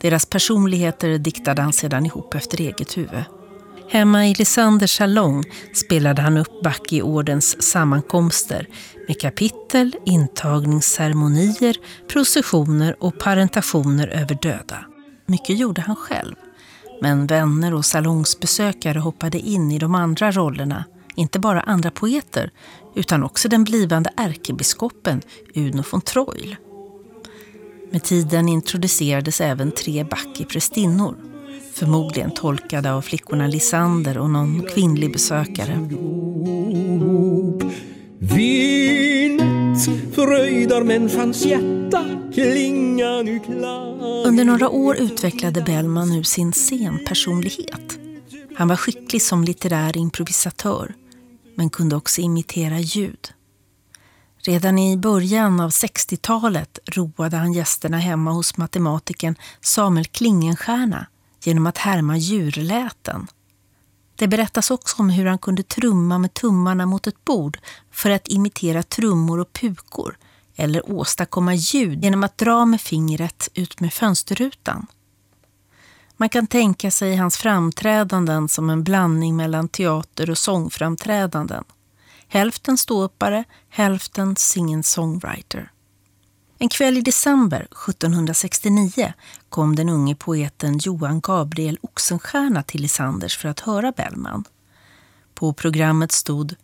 Deras 0.00 0.26
personligheter 0.26 1.18
diktade 1.18 1.62
han 1.62 1.72
sedan 1.72 2.06
ihop 2.06 2.34
efter 2.34 2.60
eget 2.60 2.96
huvud. 2.96 3.24
Hemma 3.88 4.26
i 4.26 4.34
Lisanders 4.34 4.96
salong 4.96 5.44
spelade 5.74 6.22
han 6.22 6.36
upp 6.36 6.62
Backjordens 6.62 7.62
sammankomster 7.62 8.66
med 9.08 9.20
kapitel, 9.20 9.96
intagningsceremonier, 10.06 11.76
processioner 12.08 12.96
och 13.00 13.18
parentationer 13.18 14.08
över 14.08 14.38
döda. 14.42 14.84
Mycket 15.26 15.58
gjorde 15.58 15.80
han 15.80 15.96
själv. 15.96 16.34
Men 17.00 17.26
vänner 17.26 17.74
och 17.74 17.84
salongsbesökare 17.84 18.98
hoppade 18.98 19.38
in 19.38 19.72
i 19.72 19.78
de 19.78 19.94
andra 19.94 20.30
rollerna 20.30 20.84
inte 21.14 21.38
bara 21.38 21.60
andra 21.60 21.90
poeter 21.90 22.50
utan 22.94 23.22
också 23.22 23.48
den 23.48 23.64
blivande 23.64 24.10
ärkebiskopen 24.16 25.22
Uno 25.54 25.82
von 25.90 26.00
Troil. 26.00 26.56
Med 27.90 28.02
tiden 28.02 28.48
introducerades 28.48 29.40
även 29.40 29.72
tre 29.72 30.04
Bacchi-prästinnor 30.04 31.32
förmodligen 31.72 32.30
tolkade 32.30 32.92
av 32.92 33.02
flickorna 33.02 33.46
Lisander 33.46 34.18
och 34.18 34.30
någon 34.30 34.62
kvinnlig 34.62 35.12
besökare. 35.12 35.88
Under 44.26 44.44
några 44.44 44.68
år 44.70 44.96
utvecklade 44.96 45.62
Bellman 45.62 46.08
nu 46.08 46.24
sin 46.24 46.52
scenpersonlighet. 46.52 47.98
Han 48.56 48.68
var 48.68 48.76
skicklig 48.76 49.22
som 49.22 49.44
litterär 49.44 49.96
improvisatör 49.96 50.94
men 51.54 51.70
kunde 51.70 51.96
också 51.96 52.20
imitera 52.20 52.78
ljud. 52.78 53.32
Redan 54.44 54.78
i 54.78 54.96
början 54.96 55.60
av 55.60 55.70
60-talet 55.70 56.78
roade 56.92 57.36
han 57.36 57.52
gästerna 57.52 57.98
hemma 57.98 58.30
hos 58.30 58.56
matematikern 58.56 59.34
Samuel 59.60 60.06
Klingenstierna 60.06 61.06
genom 61.42 61.66
att 61.66 61.78
härma 61.78 62.16
djurläten. 62.16 63.26
Det 64.16 64.28
berättas 64.28 64.70
också 64.70 65.02
om 65.02 65.10
hur 65.10 65.26
han 65.26 65.38
kunde 65.38 65.62
trumma 65.62 66.18
med 66.18 66.34
tummarna 66.34 66.86
mot 66.86 67.06
ett 67.06 67.24
bord 67.24 67.58
för 67.90 68.10
att 68.10 68.28
imitera 68.28 68.82
trummor 68.82 69.40
och 69.40 69.52
pukor 69.52 70.16
eller 70.56 70.92
åstadkomma 70.92 71.54
ljud 71.54 72.04
genom 72.04 72.24
att 72.24 72.38
dra 72.38 72.66
med 72.66 72.80
fingret 72.80 73.48
ut 73.54 73.80
med 73.80 73.92
fönsterrutan. 73.92 74.86
Man 76.22 76.28
kan 76.28 76.46
tänka 76.46 76.90
sig 76.90 77.16
hans 77.16 77.36
framträdanden 77.36 78.48
som 78.48 78.70
en 78.70 78.84
blandning 78.84 79.36
mellan 79.36 79.68
teater 79.68 80.30
och 80.30 80.38
sångframträdanden. 80.38 81.64
Hälften 82.28 82.78
ståuppare, 82.78 83.44
hälften 83.68 84.36
singen-songwriter. 84.36 85.72
En 86.58 86.68
kväll 86.68 86.98
i 86.98 87.00
december 87.00 87.60
1769 87.60 89.12
kom 89.48 89.76
den 89.76 89.88
unge 89.88 90.14
poeten 90.14 90.78
Johan 90.78 91.20
Gabriel 91.20 91.78
Oxenstierna 91.82 92.62
till 92.62 92.82
Lisanders 92.82 93.36
för 93.36 93.48
att 93.48 93.60
höra 93.60 93.92
Bellman. 93.92 94.44
På 95.34 95.52
programmet 95.52 96.12
stod 96.12 96.54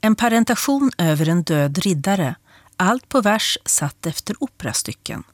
En 0.00 0.16
parentation 0.16 0.90
över 0.98 1.28
en 1.28 1.42
död 1.42 1.78
riddare, 1.78 2.34
allt 2.76 3.08
på 3.08 3.20
vers 3.20 3.58
satt 3.64 4.06
efter 4.06 4.36
operastycken. 4.42 5.24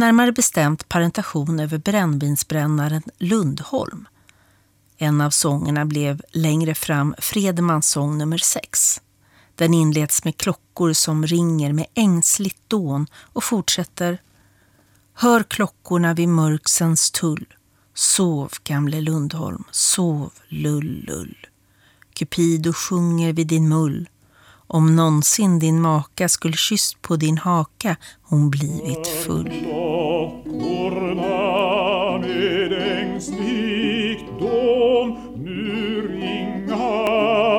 Närmare 0.00 0.32
bestämt 0.32 0.88
parentation 0.88 1.60
över 1.60 1.78
brännvinsbrännaren 1.78 3.02
Lundholm. 3.18 4.08
En 4.96 5.20
av 5.20 5.30
sångerna 5.30 5.84
blev 5.84 6.22
längre 6.30 6.74
fram 6.74 7.14
Fredmans 7.18 7.90
sång 7.90 8.18
nummer 8.18 8.38
6. 8.38 9.00
Den 9.54 9.74
inleds 9.74 10.24
med 10.24 10.36
klockor 10.36 10.92
som 10.92 11.26
ringer 11.26 11.72
med 11.72 11.86
ängsligt 11.94 12.68
dån 12.68 13.06
och 13.14 13.44
fortsätter 13.44 14.22
Hör 15.14 15.42
klockorna 15.42 16.14
vid 16.14 16.28
mörksens 16.28 17.10
tull. 17.10 17.46
Sov, 17.94 18.52
gamle 18.64 19.00
Lundholm, 19.00 19.64
sov, 19.70 20.32
lull, 20.48 21.04
lull. 21.06 21.46
Cupido 22.14 22.72
sjunger 22.72 23.32
vid 23.32 23.46
din 23.46 23.68
mull 23.68 24.08
om 24.72 24.96
någonsin 24.96 25.58
din 25.58 25.80
maka 25.80 26.28
skulle 26.28 26.56
kysst 26.56 27.02
på 27.02 27.16
din 27.16 27.38
haka 27.38 27.96
hon 28.22 28.50
blivit 28.50 29.06
full. 29.06 29.44
Dockorna 29.64 30.98
med 32.18 32.72
ängsligt 32.72 34.24
dån 34.40 35.18
nu 35.36 36.08
ringa 36.08 36.76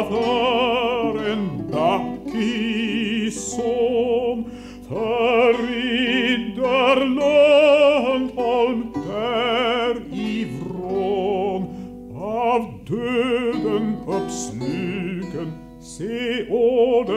för 0.10 1.32
en 1.32 1.72
son 3.32 4.46
för 4.88 5.68
riddar 5.68 7.06
Lundholm 7.06 8.84
av 12.16 12.62
döden 12.88 13.96
uppsluken 14.08 15.52
se 15.82 16.48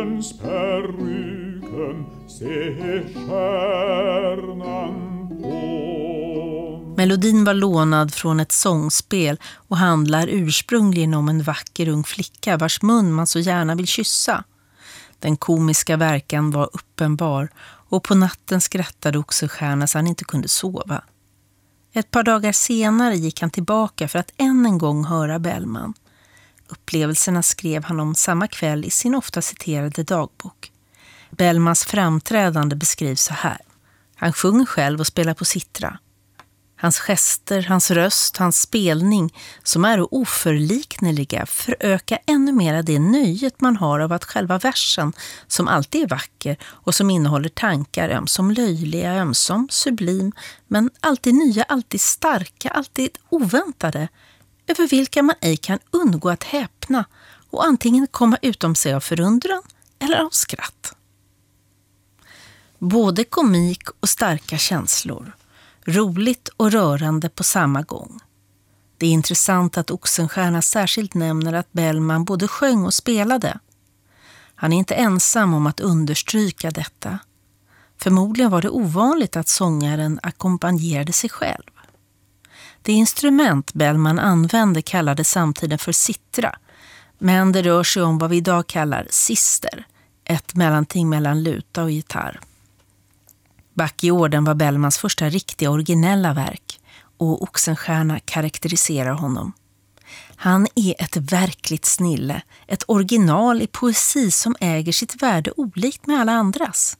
ådens 0.04 0.38
peruken 0.38 2.06
se 2.28 2.74
stjärnan 3.14 4.94
på 5.42 6.94
Melodin 6.96 7.44
var 7.44 7.54
lånad 7.54 8.14
från 8.14 8.40
ett 8.40 8.52
sångspel 8.52 9.40
och 9.54 9.76
handlar 9.76 10.28
ursprungligen 10.28 11.14
om 11.14 11.28
en 11.28 11.42
vacker 11.42 11.88
ung 11.88 12.04
flicka 12.04 12.56
vars 12.56 12.82
mun 12.82 13.12
man 13.12 13.26
så 13.26 13.38
gärna 13.38 13.74
vill 13.74 13.86
kyssa. 13.86 14.44
Den 15.18 15.36
komiska 15.36 15.96
verkan 15.96 16.50
var 16.50 16.70
uppenbar 16.72 17.48
och 17.88 18.02
på 18.02 18.14
natten 18.14 18.60
skrattade 18.60 19.18
Oxenstierna 19.18 19.86
så 19.86 19.98
han 19.98 20.06
inte 20.06 20.24
kunde 20.24 20.48
sova. 20.48 21.02
Ett 21.92 22.10
par 22.10 22.22
dagar 22.22 22.52
senare 22.52 23.16
gick 23.16 23.40
han 23.40 23.50
tillbaka 23.50 24.08
för 24.08 24.18
att 24.18 24.32
än 24.36 24.66
en 24.66 24.78
gång 24.78 25.04
höra 25.04 25.38
Bellman. 25.38 25.94
Upplevelserna 26.74 27.42
skrev 27.42 27.84
han 27.84 28.00
om 28.00 28.14
samma 28.14 28.48
kväll 28.48 28.84
i 28.84 28.90
sin 28.90 29.14
ofta 29.14 29.42
citerade 29.42 30.02
dagbok. 30.02 30.72
Bellmans 31.30 31.84
framträdande 31.84 32.76
beskrivs 32.76 33.22
så 33.22 33.34
här. 33.34 33.58
Han 34.16 34.32
sjunger 34.32 34.66
själv 34.66 35.00
och 35.00 35.06
spelar 35.06 35.34
på 35.34 35.44
sittra. 35.44 35.98
Hans 36.76 36.98
gester, 36.98 37.62
hans 37.62 37.90
röst, 37.90 38.36
hans 38.36 38.60
spelning, 38.60 39.34
som 39.62 39.84
är 39.84 40.14
oförlikneliga, 40.14 41.46
förökar 41.46 42.18
ännu 42.26 42.52
mera 42.52 42.82
det 42.82 42.98
nöjet 42.98 43.60
man 43.60 43.76
har 43.76 44.00
av 44.00 44.12
att 44.12 44.24
själva 44.24 44.58
versen, 44.58 45.12
som 45.46 45.68
alltid 45.68 46.02
är 46.02 46.08
vacker 46.08 46.56
och 46.64 46.94
som 46.94 47.10
innehåller 47.10 47.48
tankar 47.48 48.08
ömsom 48.08 48.50
löjliga, 48.50 49.14
ömsom 49.14 49.68
sublim, 49.70 50.32
men 50.68 50.90
alltid 51.00 51.34
nya, 51.34 51.62
alltid 51.62 52.00
starka, 52.00 52.68
alltid 52.68 53.18
oväntade, 53.28 54.08
över 54.66 54.88
vilka 54.88 55.22
man 55.22 55.36
ej 55.40 55.56
kan 55.56 55.78
undgå 55.90 56.30
att 56.30 56.44
häpna 56.44 57.04
och 57.50 57.64
antingen 57.64 58.06
komma 58.06 58.38
utom 58.42 58.74
sig 58.74 58.94
av 58.94 59.00
förundran 59.00 59.62
eller 59.98 60.16
av 60.16 60.30
skratt. 60.30 60.94
Både 62.78 63.24
komik 63.24 63.88
och 64.00 64.08
starka 64.08 64.58
känslor 64.58 65.32
roligt 65.84 66.48
och 66.56 66.72
rörande 66.72 67.28
på 67.28 67.44
samma 67.44 67.82
gång. 67.82 68.20
Det 68.98 69.06
är 69.06 69.10
intressant 69.10 69.78
att 69.78 69.90
Oxenstierna 69.90 70.62
särskilt 70.62 71.14
nämner 71.14 71.52
att 71.52 71.72
Bellman 71.72 72.24
både 72.24 72.48
sjöng 72.48 72.84
och 72.84 72.94
spelade. 72.94 73.58
Han 74.54 74.72
är 74.72 74.76
inte 74.76 74.94
ensam 74.94 75.54
om 75.54 75.66
att 75.66 75.80
understryka 75.80 76.70
detta. 76.70 77.18
Förmodligen 77.98 78.50
var 78.50 78.62
det 78.62 78.68
ovanligt 78.68 79.36
att 79.36 79.48
sångaren 79.48 80.20
ackompanjerade 80.22 81.12
sig 81.12 81.30
själv. 81.30 81.70
Det 82.84 82.92
instrument 82.92 83.74
Bellman 83.74 84.18
använde 84.18 84.82
kallades 84.82 85.30
samtiden 85.30 85.78
för 85.78 85.92
sittra, 85.92 86.58
men 87.18 87.52
det 87.52 87.62
rör 87.62 87.82
sig 87.82 88.02
om 88.02 88.18
vad 88.18 88.30
vi 88.30 88.36
idag 88.36 88.66
kallar 88.66 89.06
sister, 89.10 89.86
ett 90.24 90.54
mellanting 90.54 91.08
mellan 91.08 91.42
luta 91.42 91.82
och 91.82 91.90
gitarr. 91.90 92.40
Back 93.74 94.04
i 94.04 94.10
orden 94.10 94.44
var 94.44 94.54
Bellmans 94.54 94.98
första 94.98 95.28
riktiga 95.28 95.70
originella 95.70 96.34
verk 96.34 96.80
och 97.18 97.42
Oxenstierna 97.42 98.20
karaktäriserar 98.20 99.12
honom. 99.12 99.52
Han 100.36 100.66
är 100.74 101.02
ett 101.02 101.16
verkligt 101.16 101.84
snille, 101.84 102.42
ett 102.66 102.84
original 102.86 103.62
i 103.62 103.66
poesi 103.66 104.30
som 104.30 104.56
äger 104.60 104.92
sitt 104.92 105.22
värde 105.22 105.52
olikt 105.56 106.06
med 106.06 106.20
alla 106.20 106.32
andras. 106.32 106.96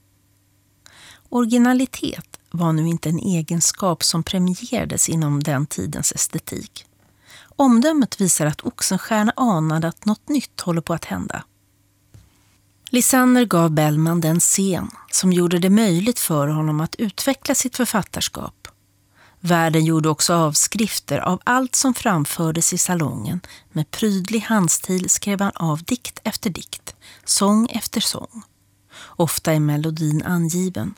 Originalitet 1.28 2.33
var 2.54 2.72
nu 2.72 2.88
inte 2.88 3.08
en 3.08 3.18
egenskap 3.18 4.04
som 4.04 4.22
premierades 4.22 5.08
inom 5.08 5.42
den 5.42 5.66
tidens 5.66 6.12
estetik. 6.12 6.86
Omdömet 7.56 8.20
visar 8.20 8.46
att 8.46 8.64
Oxenstierna 8.64 9.32
anade 9.36 9.88
att 9.88 10.04
något 10.04 10.28
nytt 10.28 10.60
håller 10.60 10.80
på 10.80 10.94
att 10.94 11.04
hända. 11.04 11.44
Lisander 12.90 13.44
gav 13.44 13.70
Bellman 13.70 14.20
den 14.20 14.40
scen 14.40 14.90
som 15.10 15.32
gjorde 15.32 15.58
det 15.58 15.70
möjligt 15.70 16.18
för 16.18 16.48
honom 16.48 16.80
att 16.80 16.94
utveckla 16.94 17.54
sitt 17.54 17.76
författarskap. 17.76 18.68
Världen 19.40 19.84
gjorde 19.84 20.08
också 20.08 20.34
avskrifter 20.34 21.18
av 21.18 21.40
allt 21.44 21.74
som 21.74 21.94
framfördes 21.94 22.72
i 22.72 22.78
salongen. 22.78 23.40
Med 23.72 23.90
prydlig 23.90 24.40
handstil 24.40 25.10
skrev 25.10 25.40
han 25.40 25.52
av 25.54 25.82
dikt 25.82 26.20
efter 26.24 26.50
dikt, 26.50 26.94
sång 27.24 27.66
efter 27.66 28.00
sång. 28.00 28.42
Ofta 29.04 29.52
är 29.52 29.60
melodin 29.60 30.22
angiven, 30.22 30.94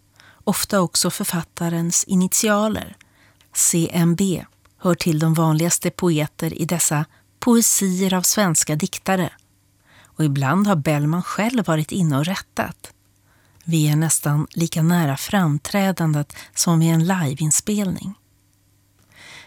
ofta 0.47 0.81
också 0.81 1.11
författarens 1.11 2.05
initialer. 2.05 2.97
CMB 3.55 4.21
hör 4.79 4.95
till 4.95 5.19
de 5.19 5.35
vanligaste 5.35 5.91
poeter 5.91 6.63
i 6.63 6.65
dessa 6.65 7.05
poesier 7.39 8.15
av 8.15 8.23
svenska 8.23 8.77
diktare 8.77 9.31
och 10.17 10.25
ibland 10.25 10.67
har 10.67 10.77
Bellman 10.77 11.23
själv 11.23 11.67
varit 11.67 11.93
inne 11.93 12.19
och 12.19 12.25
rättat. 12.25 12.93
Vi 13.65 13.89
är 13.89 13.97
nästan 13.97 14.47
lika 14.51 14.83
nära 14.83 15.17
framträdandet 15.17 16.37
som 16.55 16.81
vid 16.81 16.95
en 16.95 17.07
liveinspelning. 17.07 18.15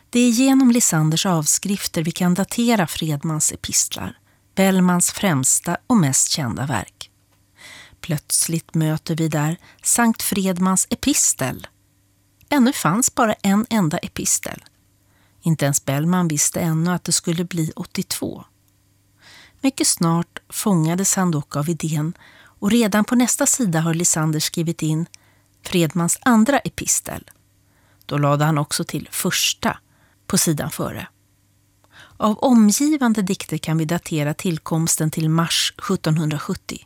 Det 0.10 0.20
är 0.20 0.30
genom 0.30 0.72
Lisanders 0.72 1.26
avskrifter 1.26 2.04
vi 2.04 2.12
kan 2.12 2.34
datera 2.34 2.88
Fredmans 2.88 3.52
epistlar, 3.52 4.18
Bellmans 4.56 5.12
främsta 5.12 5.78
och 5.88 5.98
mest 5.98 6.32
kända 6.32 6.66
verk. 6.66 6.99
Plötsligt 8.10 8.74
möter 8.74 9.16
vi 9.16 9.28
där 9.28 9.58
Sankt 9.84 10.22
Fredmans 10.22 10.88
epistel. 10.90 11.68
Ännu 12.50 12.74
fanns 12.74 13.16
bara 13.16 13.34
en 13.34 13.66
enda 13.70 13.98
epistel. 13.98 14.64
Inte 15.42 15.66
ens 15.66 15.86
Bellman 15.86 16.28
visste 16.28 16.60
ännu 16.60 16.92
att 16.92 17.04
det 17.04 17.12
skulle 17.12 17.44
bli 17.44 17.72
82. 17.76 18.44
Mycket 19.62 19.88
snart 19.88 20.40
fångades 20.50 21.16
han 21.16 21.32
dock 21.32 21.56
av 21.56 21.70
idén 21.70 22.14
och 22.42 22.72
redan 22.72 23.06
på 23.06 23.16
nästa 23.16 23.46
sida 23.46 23.80
har 23.80 23.94
Lisander 23.94 24.40
skrivit 24.40 24.82
in 24.82 25.06
Fredmans 25.64 26.20
andra 26.22 26.60
epistel. 26.60 27.32
Då 28.06 28.18
lade 28.18 28.46
han 28.46 28.58
också 28.58 28.84
till 28.84 29.10
första 29.12 29.78
på 30.28 30.38
sidan 30.38 30.72
före. 30.72 31.08
Av 32.18 32.40
omgivande 32.40 33.22
dikter 33.22 33.58
kan 33.58 33.78
vi 33.78 33.86
datera 33.86 34.34
tillkomsten 34.34 35.12
till 35.12 35.30
mars 35.30 35.74
1770. 35.78 36.86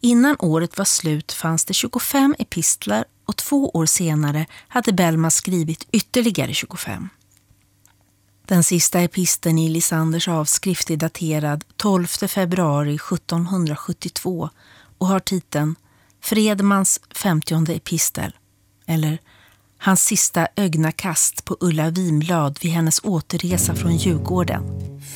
Innan 0.00 0.36
året 0.38 0.78
var 0.78 0.84
slut 0.84 1.32
fanns 1.32 1.64
det 1.64 1.74
25 1.74 2.34
epistlar 2.38 3.04
och 3.24 3.36
två 3.36 3.70
år 3.70 3.86
senare 3.86 4.46
hade 4.68 4.92
Bellman 4.92 5.30
skrivit 5.30 5.86
ytterligare 5.92 6.54
25. 6.54 7.08
Den 8.46 8.64
sista 8.64 9.00
episten 9.00 9.58
i 9.58 9.68
Lisanders 9.68 10.28
avskrift 10.28 10.90
är 10.90 10.96
daterad 10.96 11.64
12 11.76 12.06
februari 12.06 12.94
1772 12.94 14.50
och 14.98 15.06
har 15.06 15.20
titeln 15.20 15.76
Fredmans 16.20 17.00
50 17.10 17.72
epistel 17.72 18.36
eller 18.86 19.18
Hans 19.82 20.04
sista 20.04 20.48
ögnakast 20.56 21.44
på 21.44 21.56
Ulla 21.60 21.90
Vinblad 21.90 22.58
vid 22.62 22.72
hennes 22.72 23.00
återresa 23.04 23.74
från 23.74 23.96
Djurgården. 23.96 24.62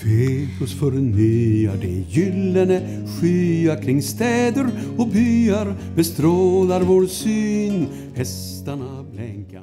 Febus 0.02 0.78
förnyar 0.78 1.76
de 1.76 2.04
gyllene 2.08 3.06
skyar 3.20 3.82
kring 3.82 4.02
städer 4.02 4.70
och 4.98 5.08
byar 5.08 5.76
bestrålar 5.96 6.80
vår 6.80 7.06
syn 7.06 7.88
Hästarna 8.14 9.02
blänka 9.12 9.62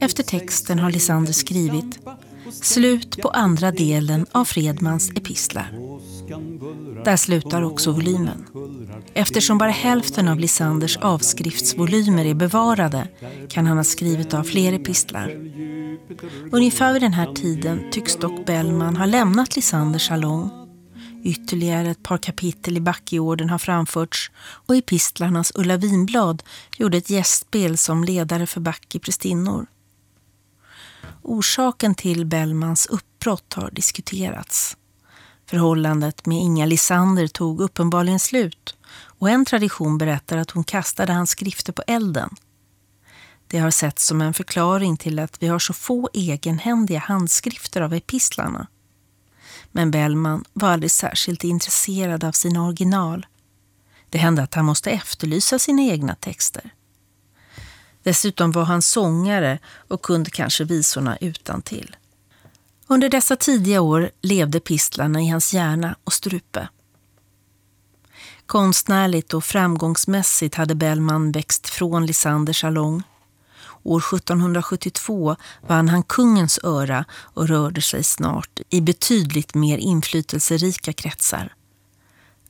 Efter 0.00 0.22
texten 0.22 0.78
har 0.78 0.90
Lisander 0.90 1.32
skrivit 1.32 1.98
Slut 2.50 3.22
på 3.22 3.28
andra 3.28 3.70
delen 3.70 4.26
av 4.32 4.44
Fredmans 4.44 5.10
epistlar. 5.10 5.72
Där 7.04 7.16
slutar 7.16 7.62
också 7.62 7.92
volymen. 7.92 8.46
Eftersom 9.14 9.58
bara 9.58 9.70
hälften 9.70 10.28
av 10.28 10.38
Lisanders 10.38 10.96
avskriftsvolymer 10.96 12.24
är 12.24 12.34
bevarade 12.34 13.08
kan 13.48 13.66
han 13.66 13.76
ha 13.76 13.84
skrivit 13.84 14.34
av 14.34 14.42
fler 14.42 14.72
epistlar. 14.72 15.36
Ungefär 16.52 16.92
vid 16.92 17.02
den 17.02 17.12
här 17.12 17.34
tiden 17.34 17.90
tycks 17.90 18.16
dock 18.16 18.46
Bellman 18.46 18.96
ha 18.96 19.06
lämnat 19.06 19.56
Lisanders 19.56 20.06
salong. 20.06 20.50
Ytterligare 21.24 21.90
ett 21.90 22.02
par 22.02 22.18
kapitel 22.18 22.76
i 22.76 22.80
Backeorden 22.80 23.50
har 23.50 23.58
framförts 23.58 24.30
och 24.40 24.76
epistlarnas 24.76 25.52
Ulla 25.54 25.76
Vinblad 25.76 26.42
gjorde 26.76 26.98
ett 26.98 27.10
gästspel 27.10 27.78
som 27.78 28.04
ledare 28.04 28.46
för 28.46 28.60
Backe 28.60 28.98
prästinnor. 28.98 29.66
Orsaken 31.22 31.94
till 31.94 32.26
Bellmans 32.26 32.86
uppbrott 32.86 33.52
har 33.54 33.70
diskuterats. 33.70 34.76
Förhållandet 35.50 36.26
med 36.26 36.38
Inga 36.38 36.66
Lisander 36.66 37.26
tog 37.26 37.60
uppenbarligen 37.60 38.20
slut 38.20 38.76
och 39.18 39.30
en 39.30 39.44
tradition 39.44 39.98
berättar 39.98 40.36
att 40.36 40.50
hon 40.50 40.64
kastade 40.64 41.12
hans 41.12 41.30
skrifter 41.30 41.72
på 41.72 41.82
elden. 41.86 42.36
Det 43.46 43.58
har 43.58 43.70
setts 43.70 44.06
som 44.06 44.20
en 44.20 44.34
förklaring 44.34 44.96
till 44.96 45.18
att 45.18 45.42
vi 45.42 45.46
har 45.46 45.58
så 45.58 45.72
få 45.72 46.10
egenhändiga 46.12 46.98
handskrifter 46.98 47.80
av 47.80 47.94
epistlarna. 47.94 48.66
Men 49.72 49.90
Bellman 49.90 50.44
var 50.52 50.68
aldrig 50.68 50.90
särskilt 50.90 51.44
intresserad 51.44 52.24
av 52.24 52.32
sina 52.32 52.66
original. 52.66 53.26
Det 54.10 54.18
hände 54.18 54.42
att 54.42 54.54
han 54.54 54.64
måste 54.64 54.90
efterlysa 54.90 55.58
sina 55.58 55.82
egna 55.82 56.14
texter. 56.14 56.74
Dessutom 58.02 58.52
var 58.52 58.64
han 58.64 58.82
sångare 58.82 59.58
och 59.88 60.02
kunde 60.02 60.30
kanske 60.30 60.64
visorna 60.64 61.16
utan 61.16 61.62
till. 61.62 61.96
Under 62.92 63.08
dessa 63.08 63.36
tidiga 63.36 63.80
år 63.80 64.10
levde 64.20 64.60
pistlarna 64.60 65.20
i 65.20 65.28
hans 65.28 65.54
hjärna 65.54 65.96
och 66.04 66.12
strupe. 66.12 66.68
Konstnärligt 68.46 69.34
och 69.34 69.44
framgångsmässigt 69.44 70.54
hade 70.54 70.74
Bellman 70.74 71.32
växt 71.32 71.68
från 71.68 72.06
Lisanders 72.06 72.60
salong. 72.60 73.02
År 73.82 73.98
1772 73.98 75.36
vann 75.66 75.88
han 75.88 76.02
kungens 76.02 76.58
öra 76.62 77.04
och 77.12 77.48
rörde 77.48 77.82
sig 77.82 78.04
snart 78.04 78.60
i 78.70 78.80
betydligt 78.80 79.54
mer 79.54 79.78
inflytelserika 79.78 80.92
kretsar. 80.92 81.54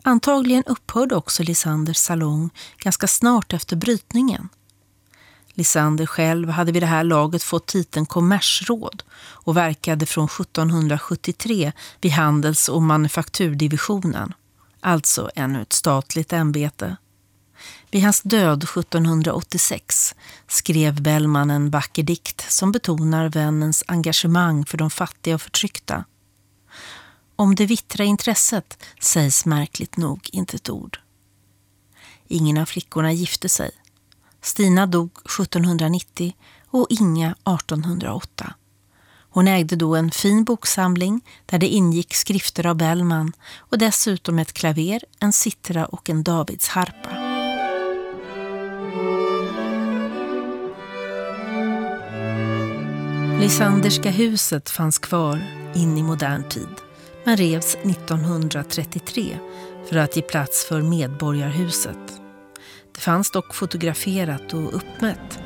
Antagligen 0.03 0.64
upphörde 0.66 1.16
också 1.16 1.42
Lisanders 1.42 1.98
salong 1.98 2.50
ganska 2.79 3.07
snart 3.07 3.53
efter 3.53 3.76
brytningen. 3.76 4.48
Lisander 5.55 6.07
själv 6.07 6.49
hade 6.49 6.73
vid 6.73 6.83
det 6.83 6.87
här 6.87 7.05
laget 7.05 7.43
fått 7.43 7.67
titeln 7.67 8.07
kommersråd 8.07 9.03
och 9.21 9.57
verkade 9.57 10.07
från 10.07 10.29
1773 10.29 11.73
vid 12.01 12.13
handels- 12.13 12.69
och 12.69 12.83
manufakturdivisionen, 12.83 14.35
alltså 14.81 15.31
ännu 15.35 15.63
ett 15.63 15.73
statligt 15.73 16.33
ämbete. 16.33 16.97
Vid 17.91 18.03
hans 18.03 18.23
död 18.23 18.63
1786 18.63 20.15
skrev 20.49 21.03
Bellman 21.03 21.51
en 21.51 21.71
vacker 21.71 22.03
dikt 22.03 22.53
som 22.53 22.73
betonar 22.73 23.29
vännens 23.29 23.85
engagemang 23.87 24.67
för 24.67 24.79
de 24.79 24.91
fattiga 24.91 25.35
och 25.35 25.43
förtryckta. 25.43 26.05
Om 27.37 27.55
det 27.55 27.67
vittra 27.67 28.05
intresset 28.05 28.85
sägs 29.01 29.47
märkligt 29.47 29.97
nog 29.97 30.31
inte 30.33 30.57
ett 30.57 30.71
ord. 30.71 31.01
Ingen 32.29 32.59
av 32.59 32.65
flickorna 32.67 33.13
gifte 33.13 33.49
sig. 33.49 33.71
Stina 34.42 34.87
dog 34.87 35.11
1790 35.24 36.37
och 36.70 36.87
Inga 36.90 37.31
1808. 37.31 38.55
Hon 39.33 39.48
ägde 39.48 39.76
då 39.76 39.96
en 39.96 40.11
fin 40.11 40.44
boksamling 40.44 41.20
där 41.46 41.59
det 41.59 41.68
ingick 41.68 42.14
skrifter 42.14 42.66
av 42.66 42.76
Bellman 42.76 43.33
och 43.59 43.79
dessutom 43.79 44.38
ett 44.38 44.53
klaver, 44.53 45.05
en 45.18 45.33
sittra 45.33 45.87
och 45.87 46.11
en 46.11 46.22
davidsharpa. 46.22 47.11
Lysanderska 53.40 54.11
huset 54.11 54.70
fanns 54.70 54.98
kvar 54.98 55.42
in 55.74 55.98
i 55.98 56.03
modern 56.03 56.48
tid 56.48 56.76
men 57.24 57.37
revs 57.37 57.74
1933 57.74 59.38
för 59.88 59.96
att 59.96 60.16
ge 60.16 60.22
plats 60.22 60.64
för 60.64 60.83
Medborgarhuset. 60.83 62.20
Det 63.01 63.05
fanns 63.05 63.31
dock 63.31 63.55
fotograferat 63.55 64.55
och 64.55 64.75
uppmätt. 64.75 65.39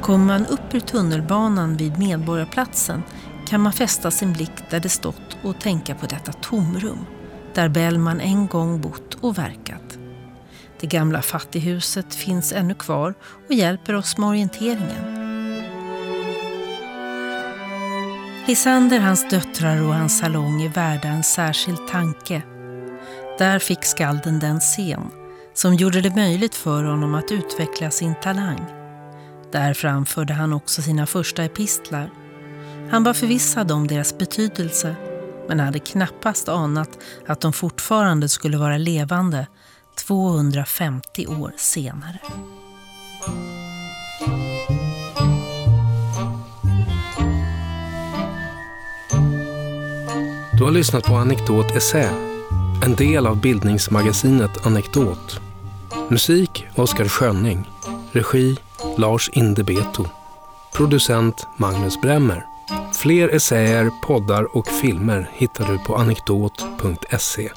Kommer 0.00 0.24
man 0.24 0.46
upp 0.46 0.74
ur 0.74 0.80
tunnelbanan 0.80 1.76
vid 1.76 1.98
Medborgarplatsen 1.98 3.02
kan 3.46 3.60
man 3.60 3.72
fästa 3.72 4.10
sin 4.10 4.32
blick 4.32 4.70
där 4.70 4.80
det 4.80 4.88
stått 4.88 5.36
och 5.42 5.60
tänka 5.60 5.94
på 5.94 6.06
detta 6.06 6.32
tomrum 6.32 6.98
där 7.54 7.68
Bellman 7.68 8.20
en 8.20 8.46
gång 8.46 8.80
bott 8.80 9.14
och 9.14 9.38
verkat. 9.38 9.98
Det 10.80 10.86
gamla 10.86 11.22
fattighuset 11.22 12.14
finns 12.14 12.52
ännu 12.52 12.74
kvar 12.74 13.14
och 13.48 13.54
hjälper 13.54 13.94
oss 13.94 14.18
med 14.18 14.28
orienteringen. 14.28 15.18
Lisander, 18.46 19.00
hans 19.00 19.28
döttrar 19.28 19.82
och 19.82 19.94
hans 19.94 20.18
salong 20.18 20.62
är 20.62 20.68
värda 20.68 21.08
en 21.08 21.24
särskild 21.24 21.88
tanke. 21.88 22.42
Där 23.42 23.58
fick 23.58 23.84
skalden 23.84 24.38
den 24.38 24.60
scen 24.60 25.10
som 25.54 25.74
gjorde 25.74 26.00
det 26.00 26.16
möjligt 26.16 26.54
för 26.54 26.84
honom 26.84 27.14
att 27.14 27.32
utveckla 27.32 27.90
sin 27.90 28.14
talang. 28.22 28.66
Där 29.52 29.74
framförde 29.74 30.32
han 30.32 30.52
också 30.52 30.82
sina 30.82 31.06
första 31.06 31.44
epistlar. 31.44 32.10
Han 32.90 33.04
var 33.04 33.14
förvissad 33.14 33.72
om 33.72 33.86
deras 33.86 34.18
betydelse 34.18 34.96
men 35.48 35.60
hade 35.60 35.78
knappast 35.78 36.48
anat 36.48 36.98
att 37.26 37.40
de 37.40 37.52
fortfarande 37.52 38.28
skulle 38.28 38.56
vara 38.56 38.78
levande 38.78 39.46
250 39.96 41.26
år 41.26 41.52
senare. 41.56 42.18
Du 50.58 50.64
har 50.64 50.70
lyssnat 50.70 51.04
på 51.04 51.14
Anekdot 51.14 51.76
Essä, 51.76 52.31
en 52.82 52.94
del 52.94 53.26
av 53.26 53.40
bildningsmagasinet 53.40 54.66
Anekdot. 54.66 55.40
Musik 56.08 56.66
Oskar 56.74 57.08
Schönning. 57.08 57.70
Regi 58.12 58.56
Lars 58.96 59.30
Indebeto. 59.32 60.06
Producent 60.72 61.46
Magnus 61.56 62.00
Bremmer. 62.00 62.46
Fler 62.94 63.28
essäer, 63.28 63.90
poddar 64.06 64.56
och 64.56 64.66
filmer 64.68 65.30
hittar 65.32 65.72
du 65.72 65.78
på 65.78 65.96
anekdot.se. 65.96 67.50